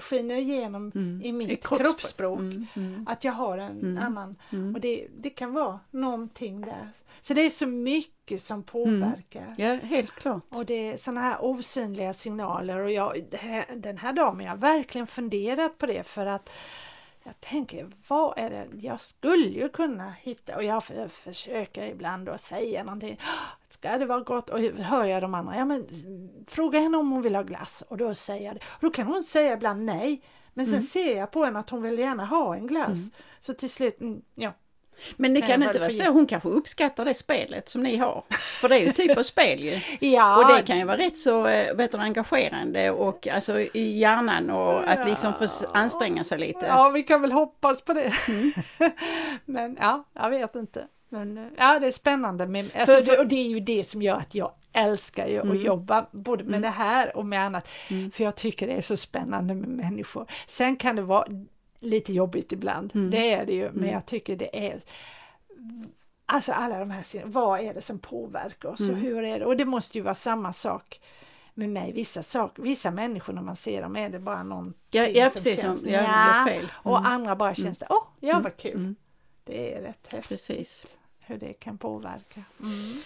skiner 0.00 0.34
igenom 0.36 0.92
i 1.24 1.32
mitt 1.32 1.50
I 1.50 1.56
kroppsspråk. 1.56 1.80
kroppsspråk. 1.80 2.38
Mm, 2.38 2.66
mm. 2.76 3.06
Att 3.08 3.24
jag 3.24 3.32
har 3.32 3.58
en 3.58 3.80
Mm. 3.82 3.98
annan. 4.04 4.36
Mm. 4.52 4.74
Och 4.74 4.80
det, 4.80 5.06
det 5.18 5.30
kan 5.30 5.52
vara 5.52 5.80
någonting 5.90 6.60
där. 6.60 6.88
Så 7.20 7.34
det 7.34 7.40
är 7.40 7.50
så 7.50 7.66
mycket 7.66 8.40
som 8.42 8.62
påverkar. 8.62 9.48
Ja, 9.58 9.74
helt 9.82 10.10
klart. 10.10 10.44
Och 10.48 10.66
det 10.66 10.74
är 10.92 10.96
sådana 10.96 11.20
här 11.20 11.44
osynliga 11.44 12.12
signaler 12.12 12.78
och 12.78 12.90
jag, 12.92 13.24
den 13.76 13.98
här 13.98 14.12
dagen 14.12 14.40
jag 14.40 14.50
har 14.50 14.56
verkligen 14.56 15.06
funderat 15.06 15.78
på 15.78 15.86
det 15.86 16.02
för 16.06 16.26
att 16.26 16.50
jag 17.24 17.40
tänker, 17.40 17.90
vad 18.08 18.38
är 18.38 18.50
det, 18.50 18.68
jag 18.80 19.00
skulle 19.00 19.48
ju 19.48 19.68
kunna 19.68 20.10
hitta 20.10 20.56
och 20.56 20.64
jag 20.64 20.84
för, 20.84 21.08
försöker 21.08 21.86
ibland 21.86 22.28
att 22.28 22.40
säga 22.40 22.84
någonting, 22.84 23.20
ska 23.68 23.98
det 23.98 24.06
vara 24.06 24.20
gott? 24.20 24.50
Och 24.50 24.60
hör 24.60 25.04
jag 25.04 25.22
de 25.22 25.34
andra, 25.34 25.56
ja 25.56 25.64
men 25.64 25.86
fråga 26.46 26.80
henne 26.80 26.96
om 26.96 27.10
hon 27.10 27.22
vill 27.22 27.34
ha 27.34 27.42
glass. 27.42 27.84
Och 27.88 27.96
då 27.96 28.14
säger 28.14 28.46
jag 28.46 28.54
det. 28.54 28.60
Och 28.60 28.80
då 28.80 28.90
kan 28.90 29.06
hon 29.06 29.22
säga 29.22 29.52
ibland 29.52 29.84
nej, 29.84 30.22
men 30.54 30.66
sen 30.66 30.82
ser 30.82 31.16
jag 31.18 31.30
på 31.30 31.44
henne 31.44 31.58
att 31.58 31.70
hon 31.70 31.82
vill 31.82 31.98
gärna 31.98 32.26
ha 32.26 32.56
en 32.56 32.66
glass. 32.66 33.10
Så 33.40 33.52
till 33.54 33.70
slut, 33.70 34.00
mm, 34.00 34.22
ja, 34.34 34.52
Men 35.16 35.34
det 35.34 35.40
Kan 35.40 35.62
inte 35.62 35.78
vara 35.78 35.90
så, 35.90 36.10
hon 36.10 36.26
kanske 36.26 36.48
uppskattar 36.48 37.04
det 37.04 37.14
spelet 37.14 37.68
som 37.68 37.82
ni 37.82 37.96
har. 37.96 38.22
För 38.60 38.68
det 38.68 38.76
är 38.76 38.86
ju 38.86 38.92
typ 38.92 39.18
av 39.18 39.22
spel 39.22 39.60
ju. 39.60 39.80
ja 40.08 40.36
Och 40.36 40.56
det 40.56 40.62
kan 40.62 40.78
ju 40.78 40.84
vara 40.84 40.96
rätt 40.98 41.18
så 41.18 41.46
eh, 41.46 41.74
vet 41.74 41.92
du, 41.92 41.98
engagerande 41.98 42.90
och 42.90 43.28
alltså 43.28 43.60
i 43.60 43.98
hjärnan 43.98 44.50
och 44.50 44.90
att 44.90 45.08
liksom 45.08 45.32
få 45.32 45.46
anstränga 45.74 46.24
sig 46.24 46.38
lite. 46.38 46.66
Ja, 46.66 46.88
vi 46.88 47.02
kan 47.02 47.20
väl 47.22 47.32
hoppas 47.32 47.80
på 47.80 47.92
det. 47.92 48.12
Mm. 48.28 48.52
Men 49.44 49.76
ja, 49.80 50.04
jag 50.14 50.30
vet 50.30 50.54
inte. 50.54 50.84
Men 51.08 51.38
eh, 51.38 51.44
ja, 51.58 51.78
det 51.78 51.86
är 51.86 51.90
spännande. 51.90 52.46
Med, 52.46 52.64
alltså, 52.76 52.94
För- 52.96 53.02
för- 53.02 53.12
det, 53.12 53.18
och 53.18 53.26
det 53.26 53.36
är 53.36 53.48
ju 53.48 53.60
det 53.60 53.88
som 53.88 54.02
gör 54.02 54.16
att 54.16 54.34
jag 54.34 54.52
älskar 54.72 55.26
ju 55.26 55.40
Mm. 55.40 55.56
att 55.56 55.62
jobba 55.62 56.06
både 56.12 56.44
med 56.44 56.62
det 56.62 56.68
här 56.68 57.16
och 57.16 57.26
med 57.26 57.40
annat. 57.40 57.68
För 58.12 58.24
jag 58.24 58.36
tycker 58.36 58.66
det 58.66 58.72
är 58.72 58.82
så 58.82 58.96
spännande 58.96 59.54
med 59.54 59.68
människor. 59.68 60.26
Sen 60.46 60.76
kan 60.76 60.96
det 60.96 61.02
vara 61.02 61.26
lite 61.84 62.12
jobbigt 62.12 62.52
ibland. 62.52 62.90
Mm. 62.94 63.10
Det 63.10 63.32
är 63.32 63.46
det 63.46 63.52
ju. 63.52 63.70
Men 63.72 63.88
jag 63.90 64.06
tycker 64.06 64.36
det 64.36 64.66
är 64.68 64.80
Alltså 66.26 66.52
alla 66.52 66.78
de 66.78 66.90
här 66.90 67.22
vad 67.24 67.60
är 67.60 67.74
det 67.74 67.80
som 67.82 67.98
påverkar 67.98 68.68
oss 68.68 68.80
och 68.80 68.86
Mm. 68.88 69.00
hur 69.00 69.24
är 69.24 69.38
det? 69.38 69.44
Och 69.46 69.56
det 69.56 69.64
måste 69.64 69.98
ju 69.98 70.04
vara 70.04 70.14
samma 70.14 70.52
sak 70.52 71.00
med 71.54 71.68
mig. 71.68 71.92
Vissa, 71.92 72.22
sak, 72.22 72.52
vissa 72.58 72.90
människor 72.90 73.32
när 73.32 73.42
man 73.42 73.56
ser 73.56 73.82
dem 73.82 73.96
är 73.96 74.08
det 74.08 74.18
bara 74.18 74.42
någonting 74.42 74.74
Ja, 74.90 75.06
ja 75.06 75.24
som 75.30 75.32
precis, 75.34 75.60
känns 75.60 75.80
som, 75.80 75.90
ja, 75.90 76.44
fel. 76.48 76.66
Och 76.74 77.06
andra 77.06 77.36
bara 77.36 77.54
känns 77.54 77.78
det, 77.78 77.86
åh, 77.90 78.02
ja 78.20 78.40
vad 78.44 78.56
kul. 78.56 78.74
Mm. 78.74 78.96
Det 79.44 79.74
är 79.74 79.82
rätt 79.82 80.12
häftigt 80.12 80.28
Precis. 80.28 80.86
hur 81.20 81.36
det 81.38 81.52
kan 81.52 81.78
påverka. 81.78 82.42
Mm. 82.62 82.96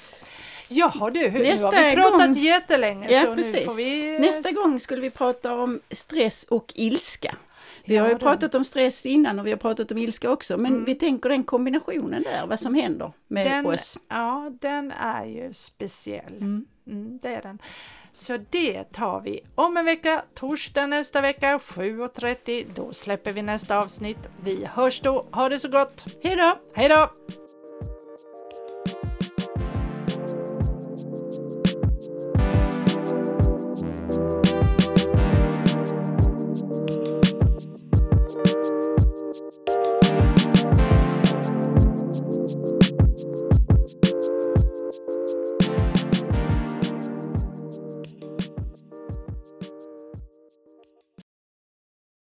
Jaha 0.68 1.10
du, 1.10 1.28
hur, 1.28 1.40
Nästa 1.40 1.70
nu 1.70 1.76
har 1.76 1.84
vi 1.90 1.96
pratat 1.96 2.26
gång- 2.28 2.34
jättelänge 2.36 3.10
Ja, 3.12 3.22
så 3.22 3.30
nu 3.30 3.36
precis. 3.36 3.64
får 3.64 3.74
vi... 3.74 4.18
Nästa 4.18 4.52
gång 4.52 4.80
skulle 4.80 5.02
vi 5.02 5.10
prata 5.10 5.54
om 5.56 5.80
stress 5.90 6.44
och 6.44 6.72
ilska. 6.76 7.36
Vi 7.84 7.96
har 7.96 8.06
ju 8.06 8.12
Ja, 8.12 8.18
pratat 8.18 8.54
om 8.54 8.64
stress 8.64 9.06
innan 9.06 9.38
och 9.38 9.46
vi 9.46 9.50
har 9.50 9.58
pratat 9.58 9.90
om 9.92 9.98
ilska 9.98 10.30
också, 10.30 10.58
men 10.58 10.84
vi 10.84 10.94
tänker 10.94 11.28
den 11.28 11.44
kombinationen 11.44 12.22
där, 12.22 12.46
vad 12.46 12.60
som 12.60 12.74
händer 12.74 13.12
med 13.28 13.46
den, 13.46 13.66
oss. 13.66 13.98
Ja, 14.08 14.52
den 14.60 14.92
är 14.92 15.24
ju 15.24 15.52
speciell. 15.52 16.36
Mm, 16.36 17.18
det 17.22 17.28
är 17.28 17.42
den. 17.42 17.58
Så 18.12 18.38
det 18.50 18.84
tar 18.84 19.20
vi 19.20 19.40
om 19.54 19.76
en 19.76 19.84
vecka, 19.84 20.22
torsdag 20.34 20.86
nästa 20.86 21.20
vecka 21.20 21.58
7.30. 21.58 22.66
Då 22.74 22.92
släpper 22.92 23.32
vi 23.32 23.42
nästa 23.42 23.78
avsnitt. 23.78 24.18
Vi 24.44 24.64
hörs 24.64 25.00
då. 25.00 25.26
Ha 25.32 25.48
det 25.48 25.58
så 25.58 25.68
gott! 25.68 26.06
Hej 26.22 26.36
då! 26.36 26.58
Hej 26.74 26.88
då! 26.88 27.08